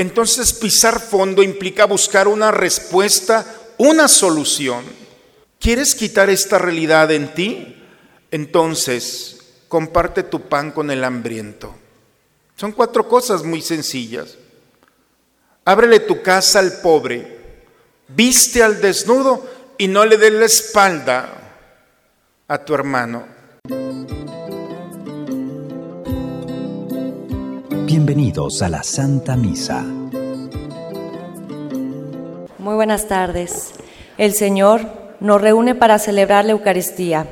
entonces 0.00 0.54
pisar 0.54 0.98
fondo 0.98 1.42
implica 1.42 1.84
buscar 1.84 2.26
una 2.26 2.50
respuesta, 2.50 3.44
una 3.76 4.08
solución. 4.08 4.82
¿Quieres 5.58 5.94
quitar 5.94 6.30
esta 6.30 6.56
realidad 6.56 7.10
en 7.10 7.34
ti? 7.34 7.76
Entonces, 8.30 9.40
comparte 9.68 10.22
tu 10.22 10.48
pan 10.48 10.70
con 10.70 10.90
el 10.90 11.04
hambriento. 11.04 11.76
Son 12.56 12.72
cuatro 12.72 13.06
cosas 13.08 13.42
muy 13.42 13.60
sencillas. 13.60 14.38
Ábrele 15.66 16.00
tu 16.00 16.22
casa 16.22 16.60
al 16.60 16.80
pobre, 16.80 17.66
viste 18.08 18.62
al 18.62 18.80
desnudo 18.80 19.46
y 19.76 19.86
no 19.86 20.06
le 20.06 20.16
des 20.16 20.32
la 20.32 20.46
espalda 20.46 21.58
a 22.48 22.64
tu 22.64 22.72
hermano. 22.72 23.26
Bienvenidos 27.90 28.62
a 28.62 28.68
la 28.68 28.84
Santa 28.84 29.34
Misa. 29.34 29.82
Muy 32.60 32.74
buenas 32.76 33.08
tardes. 33.08 33.72
El 34.16 34.32
Señor 34.34 34.82
nos 35.18 35.40
reúne 35.40 35.74
para 35.74 35.98
celebrar 35.98 36.44
la 36.44 36.52
Eucaristía. 36.52 37.26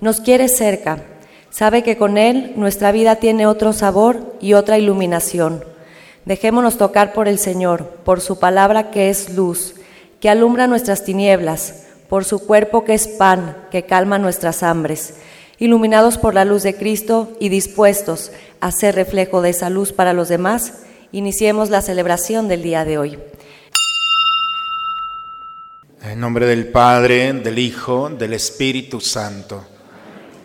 Nos 0.00 0.22
quiere 0.22 0.48
cerca. 0.48 1.02
Sabe 1.50 1.82
que 1.82 1.98
con 1.98 2.16
Él 2.16 2.54
nuestra 2.56 2.90
vida 2.90 3.16
tiene 3.16 3.46
otro 3.46 3.74
sabor 3.74 4.34
y 4.40 4.54
otra 4.54 4.78
iluminación. 4.78 5.62
Dejémonos 6.24 6.78
tocar 6.78 7.12
por 7.12 7.28
el 7.28 7.38
Señor, 7.38 7.84
por 8.02 8.22
su 8.22 8.38
palabra 8.38 8.90
que 8.90 9.10
es 9.10 9.34
luz, 9.34 9.74
que 10.20 10.30
alumbra 10.30 10.66
nuestras 10.66 11.04
tinieblas, 11.04 11.84
por 12.08 12.24
su 12.24 12.46
cuerpo 12.46 12.82
que 12.82 12.94
es 12.94 13.08
pan, 13.08 13.58
que 13.70 13.82
calma 13.82 14.18
nuestras 14.18 14.62
hambres 14.62 15.16
iluminados 15.58 16.18
por 16.18 16.34
la 16.34 16.44
luz 16.44 16.62
de 16.62 16.76
Cristo 16.76 17.36
y 17.40 17.48
dispuestos 17.48 18.30
a 18.60 18.70
ser 18.70 18.94
reflejo 18.94 19.42
de 19.42 19.50
esa 19.50 19.70
luz 19.70 19.92
para 19.92 20.12
los 20.12 20.28
demás, 20.28 20.74
iniciemos 21.12 21.70
la 21.70 21.82
celebración 21.82 22.48
del 22.48 22.62
día 22.62 22.84
de 22.84 22.98
hoy. 22.98 23.18
En 26.02 26.20
nombre 26.20 26.46
del 26.46 26.68
Padre, 26.68 27.32
del 27.32 27.58
Hijo, 27.58 28.08
del 28.08 28.34
Espíritu 28.34 29.00
Santo. 29.00 29.64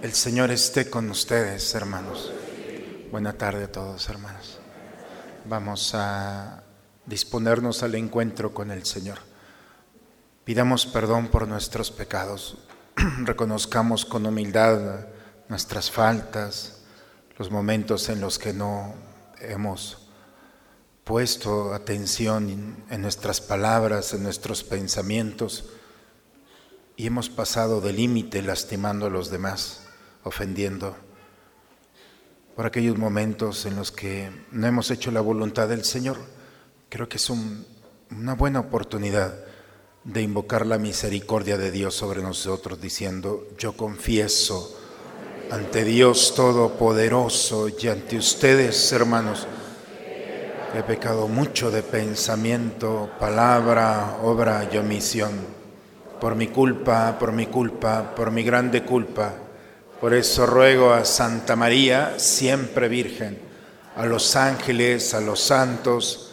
El 0.01 0.13
Señor 0.13 0.51
esté 0.51 0.89
con 0.89 1.09
ustedes, 1.09 1.73
hermanos. 1.75 2.31
Buena 3.11 3.33
tarde 3.33 3.65
a 3.65 3.71
todos, 3.71 4.09
hermanos. 4.09 4.59
Vamos 5.45 5.93
a 5.93 6.63
disponernos 7.05 7.83
al 7.83 7.95
encuentro 7.95 8.53
con 8.53 8.71
el 8.71 8.85
Señor. 8.85 9.19
Pidamos 10.43 10.85
perdón 10.85 11.27
por 11.27 11.47
nuestros 11.47 11.91
pecados. 11.91 12.57
reconozcamos 13.23 14.05
con 14.05 14.25
humildad 14.25 15.07
nuestras 15.49 15.89
faltas, 15.89 16.81
los 17.37 17.49
momentos 17.51 18.09
en 18.09 18.21
los 18.21 18.37
que 18.37 18.53
no 18.53 18.93
hemos 19.39 20.09
puesto 21.03 21.73
atención 21.73 22.77
en 22.89 23.01
nuestras 23.01 23.41
palabras, 23.41 24.13
en 24.13 24.23
nuestros 24.23 24.63
pensamientos 24.63 25.65
y 26.95 27.07
hemos 27.07 27.29
pasado 27.29 27.81
de 27.81 27.93
límite 27.93 28.41
lastimando 28.41 29.07
a 29.07 29.09
los 29.09 29.29
demás, 29.29 29.83
ofendiendo. 30.23 30.95
Por 32.55 32.67
aquellos 32.67 32.97
momentos 32.97 33.65
en 33.65 33.75
los 33.75 33.91
que 33.91 34.31
no 34.51 34.67
hemos 34.67 34.91
hecho 34.91 35.11
la 35.11 35.21
voluntad 35.21 35.67
del 35.67 35.83
Señor, 35.83 36.17
creo 36.89 37.09
que 37.09 37.17
es 37.17 37.29
una 37.29 38.35
buena 38.35 38.59
oportunidad 38.59 39.33
de 40.03 40.21
invocar 40.21 40.65
la 40.65 40.77
misericordia 40.77 41.57
de 41.57 41.71
Dios 41.71 41.95
sobre 41.95 42.21
nosotros, 42.21 42.81
diciendo, 42.81 43.47
yo 43.57 43.73
confieso 43.73 44.77
ante 45.49 45.85
Dios 45.85 46.33
Todopoderoso 46.35 47.69
y 47.69 47.87
ante 47.87 48.17
ustedes, 48.17 48.91
hermanos, 48.91 49.47
que 50.71 50.79
he 50.79 50.83
pecado 50.83 51.27
mucho 51.27 51.71
de 51.71 51.83
pensamiento, 51.83 53.11
palabra, 53.19 54.17
obra 54.23 54.67
y 54.71 54.77
omisión, 54.77 55.31
por 56.19 56.35
mi 56.35 56.47
culpa, 56.47 57.17
por 57.17 57.31
mi 57.31 57.45
culpa, 57.45 58.13
por 58.15 58.31
mi 58.31 58.43
grande 58.43 58.83
culpa. 58.83 59.33
Por 60.01 60.13
eso 60.13 60.45
ruego 60.45 60.91
a 60.91 61.05
Santa 61.05 61.55
María, 61.55 62.15
siempre 62.17 62.89
Virgen, 62.89 63.39
a 63.95 64.05
los 64.05 64.35
ángeles, 64.35 65.13
a 65.13 65.21
los 65.21 65.39
santos 65.39 66.32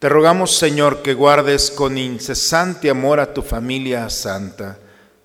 Te 0.00 0.08
rogamos, 0.08 0.56
Señor, 0.56 1.02
que 1.02 1.12
guardes 1.12 1.70
con 1.70 1.98
incesante 1.98 2.88
amor 2.88 3.20
a 3.20 3.34
tu 3.34 3.42
familia 3.42 4.08
santa, 4.08 4.78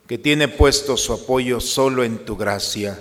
que 0.06 0.18
tiene 0.18 0.50
puesto 0.50 0.98
su 0.98 1.13
apoyo 1.13 1.62
solo 1.62 2.04
en 2.04 2.25
tu 2.25 2.36
gracia, 2.36 3.00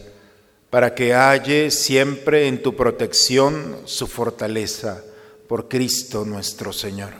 para 0.71 0.95
que 0.95 1.15
halle 1.15 1.73
siempre 1.73 2.47
en 2.47 2.63
tu 2.63 2.77
protección 2.77 3.79
su 3.87 4.07
fortaleza, 4.07 5.03
por 5.49 5.67
Cristo 5.69 6.25
nuestro 6.25 6.73
Señor. 6.73 7.11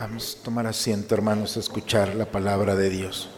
Vamos 0.00 0.38
a 0.40 0.44
tomar 0.44 0.66
asiento, 0.66 1.14
hermanos, 1.14 1.58
a 1.58 1.60
escuchar 1.60 2.14
la 2.14 2.24
palabra 2.24 2.76
de 2.76 2.88
Dios. 2.88 3.28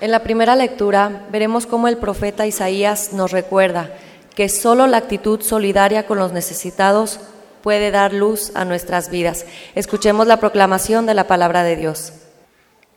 En 0.00 0.10
la 0.10 0.22
primera 0.22 0.56
lectura 0.56 1.26
veremos 1.30 1.66
cómo 1.66 1.86
el 1.88 1.98
profeta 1.98 2.46
Isaías 2.46 3.12
nos 3.12 3.30
recuerda 3.30 3.94
que 4.34 4.48
solo 4.48 4.86
la 4.86 4.96
actitud 4.96 5.42
solidaria 5.42 6.06
con 6.06 6.16
los 6.16 6.32
necesitados 6.32 7.20
puede 7.66 7.90
dar 7.90 8.12
luz 8.12 8.52
a 8.54 8.64
nuestras 8.64 9.10
vidas. 9.10 9.44
Escuchemos 9.74 10.28
la 10.28 10.38
proclamación 10.38 11.04
de 11.04 11.14
la 11.14 11.26
palabra 11.26 11.64
de 11.64 11.74
Dios. 11.74 12.12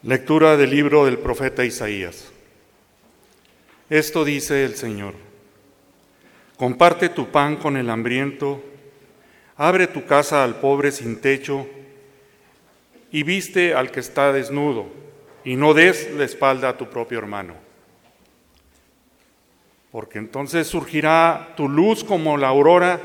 Lectura 0.04 0.58
del 0.58 0.70
libro 0.70 1.06
del 1.06 1.18
profeta 1.18 1.66
Isaías. 1.66 2.28
Esto 3.90 4.24
dice 4.24 4.66
el 4.66 4.76
Señor. 4.76 5.16
Comparte 6.56 7.10
tu 7.10 7.32
pan 7.32 7.56
con 7.56 7.78
el 7.78 7.90
hambriento, 7.90 8.62
abre 9.58 9.88
tu 9.88 10.06
casa 10.06 10.44
al 10.44 10.60
pobre 10.60 10.92
sin 10.92 11.20
techo 11.20 11.66
y 13.12 13.24
viste 13.24 13.74
al 13.74 13.90
que 13.90 14.02
está 14.02 14.32
desnudo 14.32 14.86
y 15.44 15.56
no 15.56 15.74
des 15.74 16.12
la 16.14 16.26
espalda 16.26 16.70
a 16.70 16.78
tu 16.78 16.88
propio 16.92 17.18
hermano 17.18 17.56
porque 19.92 20.20
entonces 20.20 20.68
surgirá 20.68 21.54
tu 21.58 21.68
luz 21.68 22.04
como 22.04 22.38
la 22.38 22.50
aurora 22.50 23.02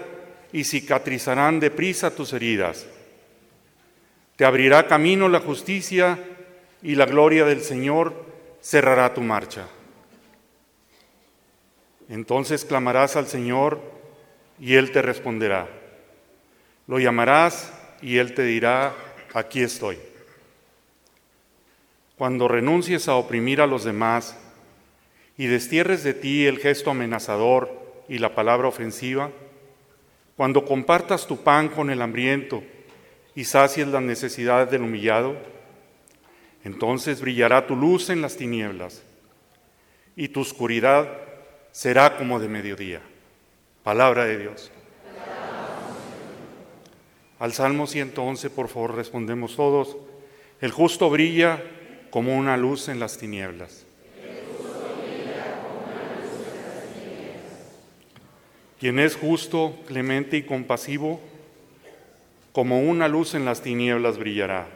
y 0.54 0.62
cicatrizarán 0.62 1.58
deprisa 1.58 2.14
tus 2.14 2.32
heridas. 2.32 2.86
Te 4.36 4.44
abrirá 4.44 4.86
camino 4.86 5.28
la 5.28 5.40
justicia 5.40 6.16
y 6.80 6.94
la 6.94 7.06
gloria 7.06 7.44
del 7.44 7.60
Señor 7.60 8.14
cerrará 8.62 9.12
tu 9.12 9.20
marcha. 9.20 9.66
Entonces 12.08 12.64
clamarás 12.64 13.16
al 13.16 13.26
Señor 13.26 13.80
y 14.60 14.74
Él 14.76 14.92
te 14.92 15.02
responderá. 15.02 15.66
Lo 16.86 17.00
llamarás 17.00 17.72
y 18.00 18.18
Él 18.18 18.32
te 18.32 18.44
dirá, 18.44 18.94
aquí 19.32 19.60
estoy. 19.60 19.98
Cuando 22.16 22.46
renuncies 22.46 23.08
a 23.08 23.16
oprimir 23.16 23.60
a 23.60 23.66
los 23.66 23.82
demás, 23.82 24.36
y 25.36 25.46
destierres 25.46 26.04
de 26.04 26.14
ti 26.14 26.46
el 26.46 26.58
gesto 26.58 26.92
amenazador 26.92 28.04
y 28.08 28.18
la 28.18 28.36
palabra 28.36 28.68
ofensiva, 28.68 29.32
cuando 30.36 30.64
compartas 30.64 31.26
tu 31.26 31.42
pan 31.42 31.68
con 31.68 31.90
el 31.90 32.02
hambriento 32.02 32.62
y 33.34 33.44
sacies 33.44 33.88
las 33.88 34.02
necesidades 34.02 34.70
del 34.70 34.82
humillado, 34.82 35.36
entonces 36.64 37.20
brillará 37.20 37.66
tu 37.66 37.76
luz 37.76 38.10
en 38.10 38.22
las 38.22 38.36
tinieblas 38.36 39.02
y 40.16 40.28
tu 40.28 40.40
oscuridad 40.40 41.08
será 41.72 42.16
como 42.16 42.40
de 42.40 42.48
mediodía. 42.48 43.00
Palabra 43.82 44.24
de 44.24 44.38
Dios. 44.38 44.70
Al 47.38 47.52
Salmo 47.52 47.86
111, 47.86 48.48
por 48.50 48.68
favor, 48.68 48.94
respondemos 48.94 49.56
todos. 49.56 49.96
El 50.60 50.70
justo 50.70 51.10
brilla 51.10 51.62
como 52.10 52.36
una 52.36 52.56
luz 52.56 52.88
en 52.88 53.00
las 53.00 53.18
tinieblas. 53.18 53.83
Quien 58.84 58.98
es 58.98 59.16
justo, 59.16 59.74
clemente 59.86 60.36
y 60.36 60.42
compasivo, 60.42 61.18
como 62.52 62.82
una 62.82 63.08
luz 63.08 63.34
en 63.34 63.46
las 63.46 63.62
tinieblas 63.62 64.18
brillará. 64.18 64.66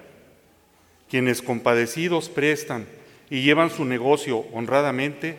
Quienes 1.11 1.43
compadecidos 1.43 2.31
prestan 2.31 2.87
y 3.29 3.43
llevan 3.43 3.69
su 3.69 3.85
negocio 3.85 4.47
honradamente, 4.55 5.37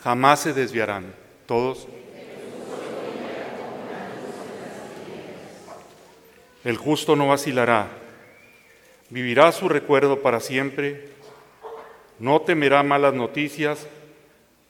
jamás 0.00 0.40
se 0.40 0.54
desviarán. 0.54 1.12
Todos. 1.44 1.88
El 6.64 6.78
justo 6.78 7.16
no 7.16 7.28
vacilará, 7.28 7.90
vivirá 9.10 9.52
su 9.52 9.68
recuerdo 9.68 10.22
para 10.22 10.40
siempre, 10.40 11.10
no 12.18 12.40
temerá 12.40 12.82
malas 12.82 13.12
noticias, 13.12 13.86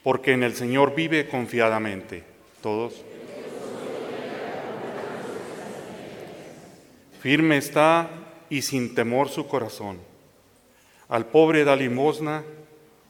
porque 0.03 0.33
en 0.33 0.43
el 0.43 0.57
Señor 0.57 0.97
vive 0.97 1.29
confiadamente. 1.29 2.25
Todos. 2.61 3.05
Firme 7.27 7.57
está 7.57 8.09
y 8.49 8.63
sin 8.63 8.95
temor 8.95 9.29
su 9.29 9.49
corazón. 9.49 9.99
Al 11.09 11.27
pobre 11.27 11.65
da 11.65 11.75
limosna, 11.75 12.45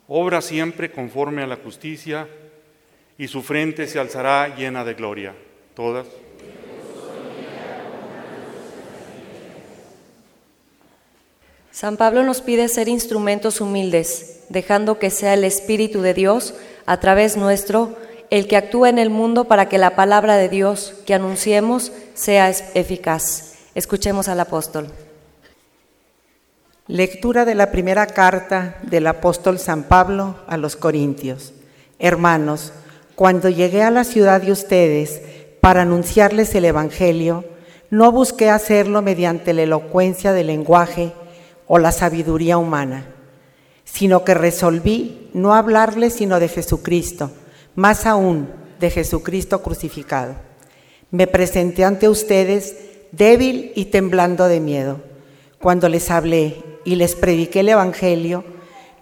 obra 0.08 0.40
siempre 0.40 0.90
conforme 0.90 1.42
a 1.42 1.46
la 1.46 1.56
justicia, 1.56 2.26
y 3.18 3.28
su 3.28 3.42
frente 3.42 3.86
se 3.86 3.98
alzará 3.98 4.56
llena 4.56 4.86
de 4.86 4.94
gloria. 4.94 5.34
Todas. 5.74 6.06
San 11.70 11.98
Pablo 11.98 12.22
nos 12.22 12.40
pide 12.40 12.70
ser 12.70 12.88
instrumentos 12.88 13.60
humildes, 13.60 14.46
dejando 14.48 14.98
que 14.98 15.10
sea 15.10 15.34
el 15.34 15.44
Espíritu 15.44 16.00
de 16.00 16.14
Dios, 16.14 16.54
a 16.86 17.00
través 17.00 17.36
nuestro, 17.36 17.94
el 18.30 18.48
que 18.48 18.56
actúe 18.56 18.86
en 18.86 18.98
el 18.98 19.10
mundo 19.10 19.44
para 19.44 19.68
que 19.68 19.76
la 19.76 19.94
palabra 19.94 20.38
de 20.38 20.48
Dios 20.48 20.94
que 21.04 21.12
anunciemos 21.12 21.92
sea 22.14 22.48
eficaz. 22.48 23.55
Escuchemos 23.76 24.28
al 24.28 24.40
apóstol. 24.40 24.88
Lectura 26.86 27.44
de 27.44 27.54
la 27.54 27.70
primera 27.70 28.06
carta 28.06 28.78
del 28.80 29.06
apóstol 29.06 29.58
San 29.58 29.82
Pablo 29.82 30.36
a 30.46 30.56
los 30.56 30.76
Corintios. 30.76 31.52
Hermanos, 31.98 32.72
cuando 33.16 33.50
llegué 33.50 33.82
a 33.82 33.90
la 33.90 34.04
ciudad 34.04 34.40
de 34.40 34.50
ustedes 34.50 35.20
para 35.60 35.82
anunciarles 35.82 36.54
el 36.54 36.64
Evangelio, 36.64 37.44
no 37.90 38.12
busqué 38.12 38.48
hacerlo 38.48 39.02
mediante 39.02 39.52
la 39.52 39.64
elocuencia 39.64 40.32
del 40.32 40.46
lenguaje 40.46 41.12
o 41.66 41.78
la 41.78 41.92
sabiduría 41.92 42.56
humana, 42.56 43.04
sino 43.84 44.24
que 44.24 44.32
resolví 44.32 45.28
no 45.34 45.52
hablarles 45.52 46.14
sino 46.14 46.40
de 46.40 46.48
Jesucristo, 46.48 47.30
más 47.74 48.06
aún 48.06 48.48
de 48.80 48.88
Jesucristo 48.88 49.60
crucificado. 49.62 50.34
Me 51.10 51.26
presenté 51.26 51.84
ante 51.84 52.08
ustedes 52.08 52.85
débil 53.16 53.72
y 53.74 53.86
temblando 53.86 54.48
de 54.48 54.60
miedo. 54.60 55.00
Cuando 55.60 55.88
les 55.88 56.10
hablé 56.10 56.62
y 56.84 56.96
les 56.96 57.14
prediqué 57.14 57.60
el 57.60 57.70
Evangelio, 57.70 58.44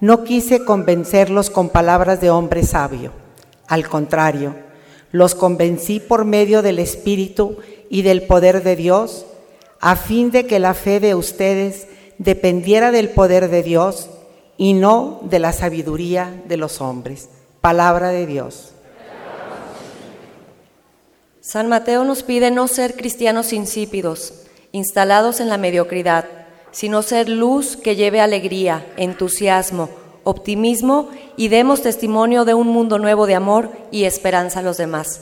no 0.00 0.24
quise 0.24 0.64
convencerlos 0.64 1.50
con 1.50 1.68
palabras 1.68 2.20
de 2.20 2.30
hombre 2.30 2.62
sabio. 2.62 3.12
Al 3.66 3.88
contrario, 3.88 4.54
los 5.12 5.34
convencí 5.34 6.00
por 6.00 6.24
medio 6.24 6.62
del 6.62 6.78
Espíritu 6.78 7.56
y 7.88 8.02
del 8.02 8.22
poder 8.22 8.62
de 8.62 8.76
Dios, 8.76 9.26
a 9.80 9.96
fin 9.96 10.30
de 10.30 10.46
que 10.46 10.58
la 10.58 10.74
fe 10.74 11.00
de 11.00 11.14
ustedes 11.14 11.86
dependiera 12.18 12.90
del 12.90 13.10
poder 13.10 13.48
de 13.48 13.62
Dios 13.62 14.10
y 14.56 14.74
no 14.74 15.20
de 15.22 15.38
la 15.38 15.52
sabiduría 15.52 16.42
de 16.46 16.56
los 16.56 16.80
hombres. 16.80 17.28
Palabra 17.60 18.08
de 18.08 18.26
Dios. 18.26 18.73
San 21.46 21.68
Mateo 21.68 22.04
nos 22.04 22.22
pide 22.22 22.50
no 22.50 22.66
ser 22.68 22.96
cristianos 22.96 23.52
insípidos, 23.52 24.32
instalados 24.72 25.40
en 25.40 25.50
la 25.50 25.58
mediocridad, 25.58 26.24
sino 26.70 27.02
ser 27.02 27.28
luz 27.28 27.76
que 27.76 27.96
lleve 27.96 28.22
alegría, 28.22 28.86
entusiasmo, 28.96 29.90
optimismo 30.24 31.10
y 31.36 31.48
demos 31.48 31.82
testimonio 31.82 32.46
de 32.46 32.54
un 32.54 32.68
mundo 32.68 32.98
nuevo 32.98 33.26
de 33.26 33.34
amor 33.34 33.70
y 33.90 34.04
esperanza 34.04 34.60
a 34.60 34.62
los 34.62 34.78
demás. 34.78 35.20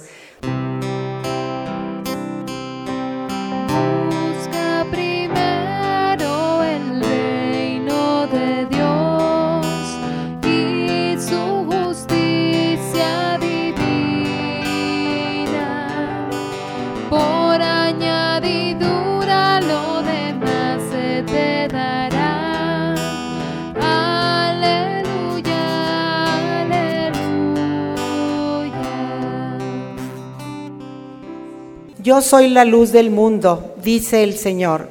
Yo 32.03 32.21
soy 32.21 32.49
la 32.49 32.65
luz 32.65 32.91
del 32.91 33.11
mundo, 33.11 33.77
dice 33.81 34.25
el 34.25 34.35
Señor. 34.35 34.89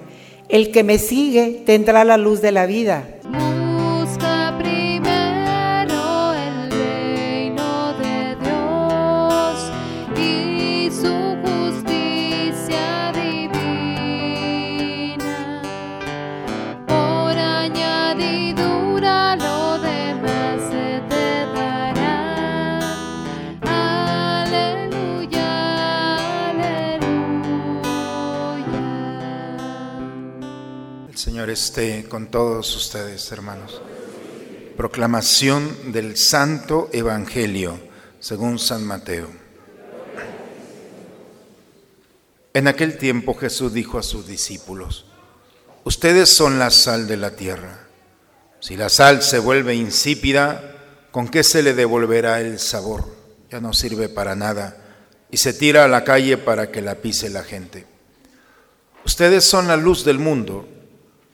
El 0.47 0.71
que 0.71 0.83
me 0.83 0.97
sigue 0.97 1.61
tendrá 1.65 2.05
la 2.05 2.15
luz 2.15 2.41
de 2.41 2.53
la 2.53 2.65
vida. 2.65 3.05
Esté 31.61 32.05
con 32.09 32.31
todos 32.31 32.75
ustedes, 32.75 33.31
hermanos. 33.31 33.83
Proclamación 34.75 35.91
del 35.91 36.17
Santo 36.17 36.89
Evangelio 36.91 37.79
según 38.19 38.57
San 38.57 38.83
Mateo. 38.83 39.27
En 42.55 42.67
aquel 42.67 42.97
tiempo 42.97 43.35
Jesús 43.35 43.73
dijo 43.73 43.99
a 43.99 44.03
sus 44.03 44.25
discípulos, 44.25 45.05
Ustedes 45.83 46.33
son 46.33 46.57
la 46.57 46.71
sal 46.71 47.07
de 47.07 47.17
la 47.17 47.35
tierra. 47.35 47.87
Si 48.59 48.75
la 48.75 48.89
sal 48.89 49.21
se 49.21 49.37
vuelve 49.37 49.75
insípida, 49.75 51.07
¿con 51.11 51.27
qué 51.27 51.43
se 51.43 51.61
le 51.61 51.75
devolverá 51.75 52.41
el 52.41 52.57
sabor? 52.57 53.05
Ya 53.51 53.61
no 53.61 53.73
sirve 53.73 54.09
para 54.09 54.35
nada 54.35 54.77
y 55.29 55.37
se 55.37 55.53
tira 55.53 55.85
a 55.85 55.87
la 55.87 56.03
calle 56.03 56.39
para 56.39 56.71
que 56.71 56.81
la 56.81 56.95
pise 56.95 57.29
la 57.29 57.43
gente. 57.43 57.85
Ustedes 59.05 59.43
son 59.43 59.67
la 59.67 59.77
luz 59.77 60.03
del 60.03 60.17
mundo. 60.17 60.67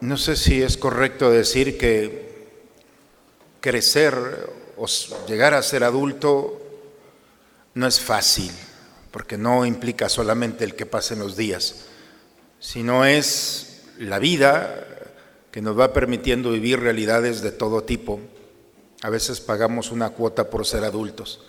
No 0.00 0.16
sé 0.16 0.36
si 0.36 0.62
es 0.62 0.76
correcto 0.76 1.30
decir 1.30 1.76
que 1.76 2.28
crecer 3.60 4.14
o 4.76 4.86
llegar 5.26 5.54
a 5.54 5.62
ser 5.62 5.82
adulto 5.82 6.62
no 7.74 7.86
es 7.86 7.98
fácil, 7.98 8.52
porque 9.10 9.36
no 9.36 9.66
implica 9.66 10.08
solamente 10.08 10.64
el 10.64 10.76
que 10.76 10.86
pasen 10.86 11.18
los 11.18 11.36
días, 11.36 11.86
sino 12.60 13.04
es 13.04 13.82
la 13.98 14.20
vida 14.20 14.86
que 15.50 15.62
nos 15.62 15.78
va 15.78 15.92
permitiendo 15.92 16.52
vivir 16.52 16.78
realidades 16.78 17.40
de 17.42 17.50
todo 17.50 17.82
tipo. 17.82 18.20
A 19.02 19.10
veces 19.10 19.40
pagamos 19.40 19.90
una 19.90 20.10
cuota 20.10 20.48
por 20.48 20.64
ser 20.64 20.84
adultos. 20.84 21.40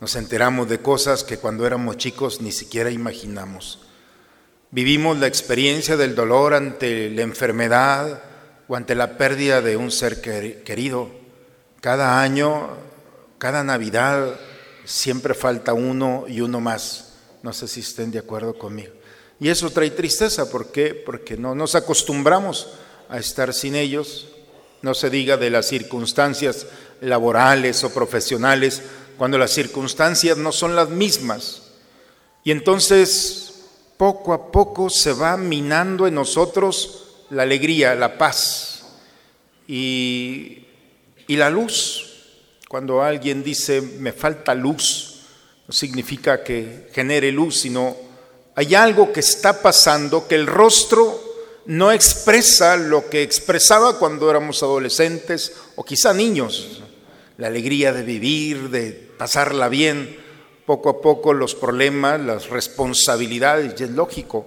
Nos 0.00 0.16
enteramos 0.16 0.68
de 0.68 0.80
cosas 0.80 1.24
que 1.24 1.38
cuando 1.38 1.66
éramos 1.66 1.96
chicos 1.96 2.42
ni 2.42 2.52
siquiera 2.52 2.90
imaginamos. 2.90 3.85
Vivimos 4.70 5.16
la 5.18 5.28
experiencia 5.28 5.96
del 5.96 6.14
dolor 6.14 6.52
ante 6.52 7.08
la 7.10 7.22
enfermedad 7.22 8.22
o 8.66 8.74
ante 8.74 8.94
la 8.96 9.16
pérdida 9.16 9.62
de 9.62 9.76
un 9.76 9.92
ser 9.92 10.20
querido. 10.20 11.10
Cada 11.80 12.20
año, 12.20 12.70
cada 13.38 13.62
Navidad, 13.62 14.34
siempre 14.84 15.34
falta 15.34 15.72
uno 15.72 16.24
y 16.26 16.40
uno 16.40 16.60
más. 16.60 17.14
No 17.42 17.52
sé 17.52 17.68
si 17.68 17.80
estén 17.80 18.10
de 18.10 18.18
acuerdo 18.18 18.58
conmigo. 18.58 18.92
Y 19.38 19.50
eso 19.50 19.70
trae 19.70 19.90
tristeza, 19.90 20.50
¿por 20.50 20.72
qué? 20.72 20.94
Porque 20.94 21.36
no 21.36 21.54
nos 21.54 21.76
acostumbramos 21.76 22.70
a 23.08 23.18
estar 23.18 23.54
sin 23.54 23.76
ellos. 23.76 24.28
No 24.82 24.94
se 24.94 25.10
diga 25.10 25.36
de 25.36 25.50
las 25.50 25.66
circunstancias 25.66 26.66
laborales 27.00 27.84
o 27.84 27.94
profesionales 27.94 28.82
cuando 29.16 29.38
las 29.38 29.52
circunstancias 29.52 30.36
no 30.38 30.50
son 30.50 30.74
las 30.74 30.88
mismas. 30.88 31.62
Y 32.42 32.50
entonces 32.50 33.45
poco 33.96 34.32
a 34.32 34.50
poco 34.50 34.90
se 34.90 35.12
va 35.12 35.36
minando 35.36 36.06
en 36.06 36.14
nosotros 36.14 37.24
la 37.30 37.42
alegría, 37.42 37.94
la 37.94 38.18
paz 38.18 38.84
y, 39.66 40.62
la 41.28 41.50
luz. 41.50 42.02
Cuando 42.68 43.02
alguien 43.02 43.42
dice 43.42 43.80
me 43.80 44.12
falta 44.12 44.54
luz, 44.54 45.20
no 45.66 45.72
significa 45.72 46.42
que 46.42 46.88
genere 46.92 47.32
luz, 47.32 47.60
sino 47.60 47.96
hay 48.54 48.74
algo 48.74 49.12
que 49.12 49.20
está 49.20 49.62
pasando 49.62 50.26
que 50.26 50.34
el 50.34 50.46
rostro 50.46 51.22
no 51.66 51.92
expresa 51.92 52.76
lo 52.76 53.08
que 53.08 53.22
expresaba 53.22 53.98
cuando 53.98 54.30
éramos 54.30 54.62
adolescentes 54.62 55.52
o 55.74 55.84
quizá 55.84 56.12
niños 56.12 56.82
la 57.38 57.48
alegría 57.48 57.92
de 57.92 58.02
vivir, 58.02 58.70
de 58.70 58.92
pasarla 58.92 59.68
bien, 59.68 60.16
poco 60.66 60.90
a 60.90 61.00
poco 61.00 61.32
los 61.32 61.54
problemas, 61.54 62.20
las 62.20 62.50
responsabilidades, 62.50 63.80
y 63.80 63.84
es 63.84 63.90
lógico. 63.90 64.46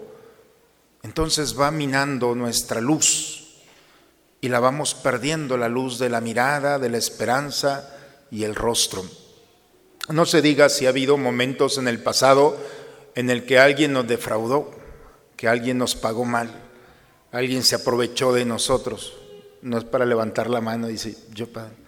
Entonces 1.02 1.58
va 1.58 1.72
minando 1.72 2.36
nuestra 2.36 2.82
luz 2.82 3.48
y 4.42 4.50
la 4.50 4.60
vamos 4.60 4.94
perdiendo, 4.94 5.58
la 5.58 5.70
luz 5.70 5.98
de 5.98 6.10
la 6.10 6.22
mirada, 6.22 6.78
de 6.78 6.90
la 6.90 6.98
esperanza 6.98 7.96
y 8.30 8.44
el 8.44 8.54
rostro. 8.54 9.04
No 10.10 10.26
se 10.26 10.42
diga 10.42 10.70
si 10.70 10.86
ha 10.86 10.90
habido 10.90 11.18
momentos 11.18 11.78
en 11.78 11.88
el 11.88 12.02
pasado 12.04 12.58
en 13.16 13.30
el 13.30 13.46
que 13.46 13.60
alguien 13.60 13.94
nos 13.94 14.08
defraudó, 14.08 14.72
que 15.36 15.48
alguien 15.48 15.78
nos 15.78 15.96
pagó 15.96 16.26
mal, 16.26 16.50
alguien 17.32 17.64
se 17.64 17.76
aprovechó 17.76 18.34
de 18.34 18.46
nosotros. 18.46 19.16
No 19.62 19.78
es 19.78 19.84
para 19.86 20.06
levantar 20.06 20.50
la 20.50 20.62
mano 20.62 20.90
y 20.90 20.94
decir, 20.94 21.18
yo 21.34 21.48
padre 21.48 21.80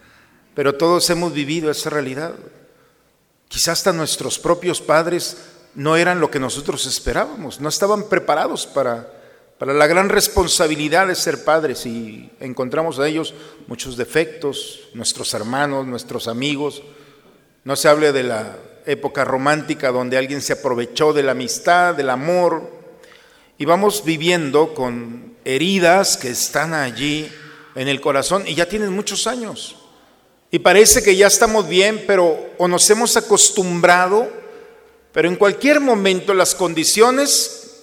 pero 0.54 0.74
todos 0.74 1.08
hemos 1.10 1.32
vivido 1.32 1.70
esa 1.70 1.90
realidad. 1.90 2.34
Quizás 3.52 3.80
hasta 3.80 3.92
nuestros 3.92 4.38
propios 4.38 4.80
padres 4.80 5.36
no 5.74 5.98
eran 5.98 6.20
lo 6.20 6.30
que 6.30 6.40
nosotros 6.40 6.86
esperábamos, 6.86 7.60
no 7.60 7.68
estaban 7.68 8.08
preparados 8.08 8.66
para, 8.66 9.12
para 9.58 9.74
la 9.74 9.86
gran 9.86 10.08
responsabilidad 10.08 11.06
de 11.06 11.14
ser 11.14 11.44
padres 11.44 11.84
y 11.84 12.30
encontramos 12.40 12.98
a 12.98 13.06
ellos 13.06 13.34
muchos 13.66 13.98
defectos, 13.98 14.88
nuestros 14.94 15.34
hermanos, 15.34 15.86
nuestros 15.86 16.28
amigos. 16.28 16.82
No 17.64 17.76
se 17.76 17.88
hable 17.88 18.12
de 18.12 18.22
la 18.22 18.56
época 18.86 19.22
romántica 19.22 19.92
donde 19.92 20.16
alguien 20.16 20.40
se 20.40 20.54
aprovechó 20.54 21.12
de 21.12 21.22
la 21.22 21.32
amistad, 21.32 21.94
del 21.94 22.08
amor, 22.08 22.70
y 23.58 23.66
vamos 23.66 24.02
viviendo 24.02 24.72
con 24.72 25.36
heridas 25.44 26.16
que 26.16 26.30
están 26.30 26.72
allí 26.72 27.30
en 27.74 27.88
el 27.88 28.00
corazón 28.00 28.44
y 28.46 28.54
ya 28.54 28.66
tienen 28.66 28.94
muchos 28.94 29.26
años. 29.26 29.81
Y 30.54 30.58
parece 30.58 31.02
que 31.02 31.16
ya 31.16 31.28
estamos 31.28 31.66
bien, 31.66 32.04
pero 32.06 32.50
o 32.58 32.68
nos 32.68 32.88
hemos 32.90 33.16
acostumbrado, 33.16 34.28
pero 35.10 35.26
en 35.26 35.36
cualquier 35.36 35.80
momento 35.80 36.34
las 36.34 36.54
condiciones 36.54 37.80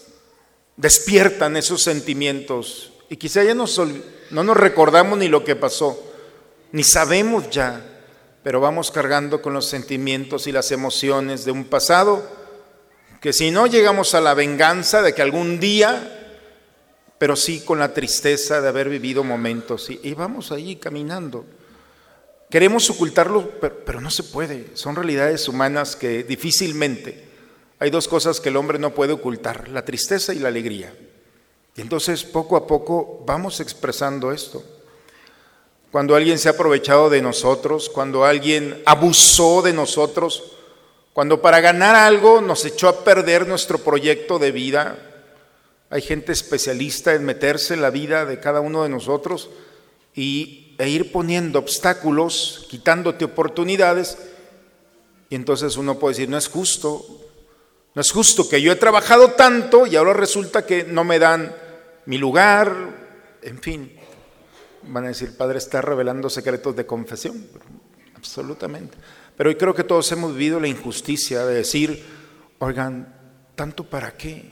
despiertan 0.77 1.57
esos 1.57 1.81
sentimientos. 1.81 2.93
Y 3.09 3.17
quizá 3.17 3.43
ya 3.43 3.55
no 3.55 3.65
nos 4.43 4.55
recordamos 4.55 5.17
ni 5.17 5.27
lo 5.27 5.43
que 5.43 5.55
pasó, 5.55 5.99
ni 6.71 6.83
sabemos 6.83 7.49
ya, 7.49 7.83
pero 8.43 8.61
vamos 8.61 8.91
cargando 8.91 9.41
con 9.41 9.55
los 9.55 9.65
sentimientos 9.65 10.45
y 10.45 10.51
las 10.51 10.71
emociones 10.71 11.45
de 11.45 11.51
un 11.51 11.65
pasado 11.65 12.23
que 13.19 13.33
si 13.33 13.49
no 13.49 13.65
llegamos 13.65 14.13
a 14.13 14.21
la 14.21 14.35
venganza 14.35 15.01
de 15.01 15.15
que 15.15 15.23
algún 15.23 15.59
día, 15.59 16.37
pero 17.17 17.35
sí 17.35 17.61
con 17.61 17.79
la 17.79 17.95
tristeza 17.95 18.61
de 18.61 18.67
haber 18.67 18.89
vivido 18.89 19.23
momentos 19.23 19.89
y, 19.89 19.99
y 20.03 20.13
vamos 20.13 20.51
allí 20.51 20.75
caminando. 20.75 21.45
Queremos 22.49 22.89
ocultarlo, 22.89 23.59
pero, 23.59 24.01
no 24.01 24.09
se 24.09 24.23
puede. 24.23 24.75
Son 24.75 24.95
realidades 24.95 25.47
humanas 25.47 25.95
que 25.95 26.23
difícilmente 26.23 27.29
hay 27.77 27.91
dos 27.91 28.07
cosas 28.07 28.39
que 28.41 28.49
el 28.49 28.57
hombre 28.57 28.79
no 28.79 28.93
puede 28.93 29.13
ocultar, 29.13 29.69
la 29.69 29.85
tristeza 29.85 30.33
y 30.33 30.39
la 30.39 30.47
alegría. 30.47 30.93
Y 31.75 31.81
entonces 31.81 32.23
poco 32.23 32.57
a 32.57 32.65
poco 32.65 33.23
vamos 33.25 33.59
expresando 33.59 34.31
esto. 34.31 34.63
Cuando 35.91 36.15
alguien 36.15 36.39
se 36.39 36.49
ha 36.49 36.53
aprovechado 36.53 37.09
de 37.09 37.21
nosotros, 37.21 37.87
cuando 37.87 38.25
alguien 38.25 38.81
abusó 38.85 39.61
de 39.61 39.73
nosotros, 39.73 40.53
cuando 41.13 41.41
para 41.41 41.61
ganar 41.61 41.95
algo 41.95 42.41
nos 42.41 42.65
echó 42.65 42.89
a 42.89 43.03
perder 43.03 43.47
nuestro 43.47 43.77
proyecto 43.77 44.39
de 44.39 44.51
vida, 44.51 44.97
hay 45.89 46.01
gente 46.01 46.31
especialista 46.31 47.13
en 47.13 47.25
meterse 47.25 47.75
en 47.75 47.81
la 47.81 47.91
vida 47.91 48.25
de 48.25 48.39
cada 48.39 48.59
uno 48.59 48.83
de 48.83 48.89
nosotros 48.89 49.49
y 50.13 50.68
e 50.79 50.87
ir 50.87 51.11
poniendo 51.11 51.59
obstáculos, 51.59 52.65
quitándote 52.69 53.25
oportunidades, 53.25 54.17
y 55.29 55.35
entonces 55.35 55.75
uno 55.75 55.99
puede 55.99 56.15
decir, 56.15 56.29
no 56.29 56.37
es 56.37 56.47
justo, 56.47 57.05
no 57.93 58.01
es 58.01 58.11
justo 58.11 58.47
que 58.47 58.61
yo 58.61 58.71
he 58.71 58.77
trabajado 58.77 59.31
tanto 59.31 59.85
y 59.85 59.97
ahora 59.97 60.13
resulta 60.13 60.65
que 60.65 60.85
no 60.85 61.03
me 61.03 61.19
dan 61.19 61.53
mi 62.05 62.17
lugar, 62.17 63.37
en 63.41 63.59
fin. 63.59 63.93
Van 64.83 65.03
a 65.03 65.09
decir, 65.09 65.35
Padre 65.35 65.57
está 65.57 65.81
revelando 65.81 66.29
secretos 66.29 66.73
de 66.77 66.85
confesión, 66.85 67.45
absolutamente. 68.15 68.97
Pero 69.35 69.49
hoy 69.49 69.57
creo 69.57 69.75
que 69.75 69.83
todos 69.83 70.09
hemos 70.13 70.31
vivido 70.31 70.61
la 70.61 70.69
injusticia 70.69 71.45
de 71.45 71.55
decir, 71.55 72.05
oigan, 72.59 73.15
¿tanto 73.55 73.83
para 73.83 74.11
qué? 74.11 74.49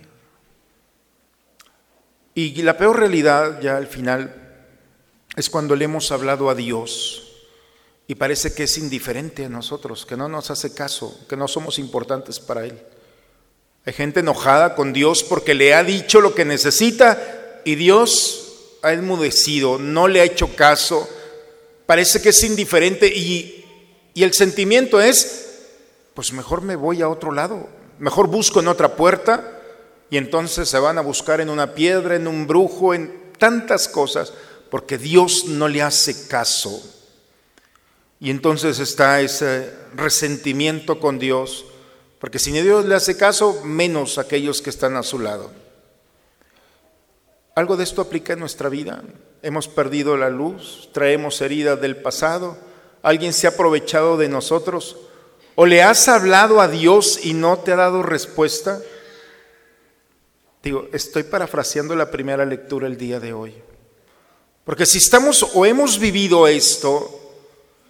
Y 2.35 2.61
la 2.63 2.77
peor 2.77 2.99
realidad 2.99 3.61
ya 3.61 3.77
al 3.77 3.87
final 3.87 4.46
es 5.37 5.51
cuando 5.51 5.75
le 5.75 5.85
hemos 5.85 6.11
hablado 6.11 6.49
a 6.49 6.55
Dios 6.55 7.45
y 8.07 8.15
parece 8.15 8.55
que 8.55 8.63
es 8.63 8.77
indiferente 8.79 9.45
a 9.45 9.49
nosotros, 9.49 10.03
que 10.03 10.17
no 10.17 10.27
nos 10.27 10.49
hace 10.49 10.73
caso, 10.73 11.15
que 11.29 11.37
no 11.37 11.47
somos 11.47 11.77
importantes 11.77 12.39
para 12.39 12.65
Él. 12.65 12.81
Hay 13.85 13.93
gente 13.93 14.21
enojada 14.21 14.73
con 14.73 14.93
Dios 14.93 15.23
porque 15.23 15.53
le 15.53 15.75
ha 15.75 15.83
dicho 15.83 16.21
lo 16.21 16.33
que 16.33 16.43
necesita 16.43 17.61
y 17.63 17.75
Dios 17.75 18.77
ha 18.81 18.93
enmudecido, 18.93 19.77
no 19.77 20.07
le 20.07 20.21
ha 20.21 20.23
hecho 20.23 20.55
caso, 20.55 21.07
parece 21.85 22.19
que 22.19 22.29
es 22.29 22.43
indiferente 22.43 23.07
y, 23.07 23.63
y 24.15 24.23
el 24.23 24.33
sentimiento 24.33 24.99
es, 24.99 25.67
pues 26.15 26.33
mejor 26.33 26.63
me 26.63 26.75
voy 26.75 27.03
a 27.03 27.09
otro 27.09 27.31
lado, 27.31 27.69
mejor 27.99 28.25
busco 28.25 28.59
en 28.59 28.69
otra 28.69 28.95
puerta 28.95 29.61
y 30.09 30.17
entonces 30.17 30.67
se 30.67 30.79
van 30.79 30.97
a 30.97 31.01
buscar 31.01 31.41
en 31.41 31.51
una 31.51 31.75
piedra, 31.75 32.15
en 32.15 32.27
un 32.27 32.47
brujo, 32.47 32.95
en 32.95 33.33
tantas 33.37 33.87
cosas, 33.87 34.33
porque 34.69 34.97
Dios 34.97 35.45
no 35.45 35.67
le 35.67 35.81
hace 35.81 36.27
caso. 36.27 36.81
Y 38.19 38.31
entonces 38.31 38.79
está 38.79 39.21
ese 39.21 39.71
resentimiento 39.95 40.99
con 40.99 41.19
Dios, 41.19 41.65
porque 42.19 42.39
si 42.39 42.51
Dios 42.51 42.85
le 42.85 42.95
hace 42.95 43.15
caso, 43.15 43.61
menos 43.63 44.17
aquellos 44.17 44.61
que 44.61 44.71
están 44.71 44.95
a 44.95 45.03
su 45.03 45.19
lado. 45.19 45.51
¿Algo 47.55 47.77
de 47.77 47.83
esto 47.83 48.01
aplica 48.01 48.33
en 48.33 48.39
nuestra 48.39 48.69
vida? 48.69 49.03
Hemos 49.43 49.67
perdido 49.67 50.17
la 50.17 50.29
luz, 50.29 50.89
traemos 50.93 51.41
heridas 51.41 51.79
del 51.79 51.97
pasado, 51.97 52.57
alguien 53.03 53.33
se 53.33 53.47
ha 53.47 53.51
aprovechado 53.51 54.17
de 54.17 54.29
nosotros, 54.29 54.97
o 55.55 55.65
le 55.65 55.83
has 55.83 56.07
hablado 56.07 56.59
a 56.59 56.67
Dios 56.67 57.19
y 57.23 57.33
no 57.33 57.57
te 57.59 57.71
ha 57.71 57.75
dado 57.75 58.03
respuesta. 58.03 58.79
Digo, 60.63 60.87
estoy 60.91 61.23
parafraseando 61.23 61.95
la 61.95 62.11
primera 62.11 62.45
lectura 62.45 62.87
el 62.87 62.97
día 62.97 63.19
de 63.19 63.33
hoy. 63.33 63.55
Porque 64.67 64.85
si 64.85 64.97
estamos 64.97 65.47
o 65.53 65.65
hemos 65.65 65.97
vivido 65.97 66.45
esto 66.45 67.09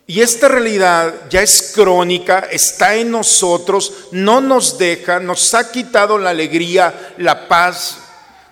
y 0.05 0.21
esta 0.21 0.47
realidad 0.47 1.27
ya 1.27 1.41
es 1.41 1.71
crónica, 1.73 2.47
está 2.51 2.93
en 2.93 3.09
nosotros, 3.09 4.09
no 4.11 4.41
nos 4.41 4.77
deja, 4.77 5.19
nos 5.19 5.55
ha 5.55 5.71
quitado 5.71 6.19
la 6.19 6.29
alegría, 6.29 7.15
la 7.17 7.47
paz, 7.47 7.97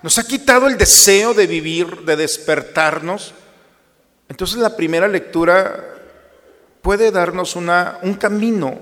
nos 0.01 0.17
ha 0.17 0.25
quitado 0.25 0.65
el 0.65 0.75
deseo 0.75 1.36
de 1.36 1.46
vivir, 1.46 2.01
de 2.01 2.15
despertarnos. 2.15 3.36
Entonces 4.27 4.58
la 4.58 4.75
primera 4.75 5.08
lectura 5.08 5.86
puede 6.82 7.12
darnos 7.12 7.55
una, 7.55 8.00
un 8.01 8.15
camino 8.15 8.79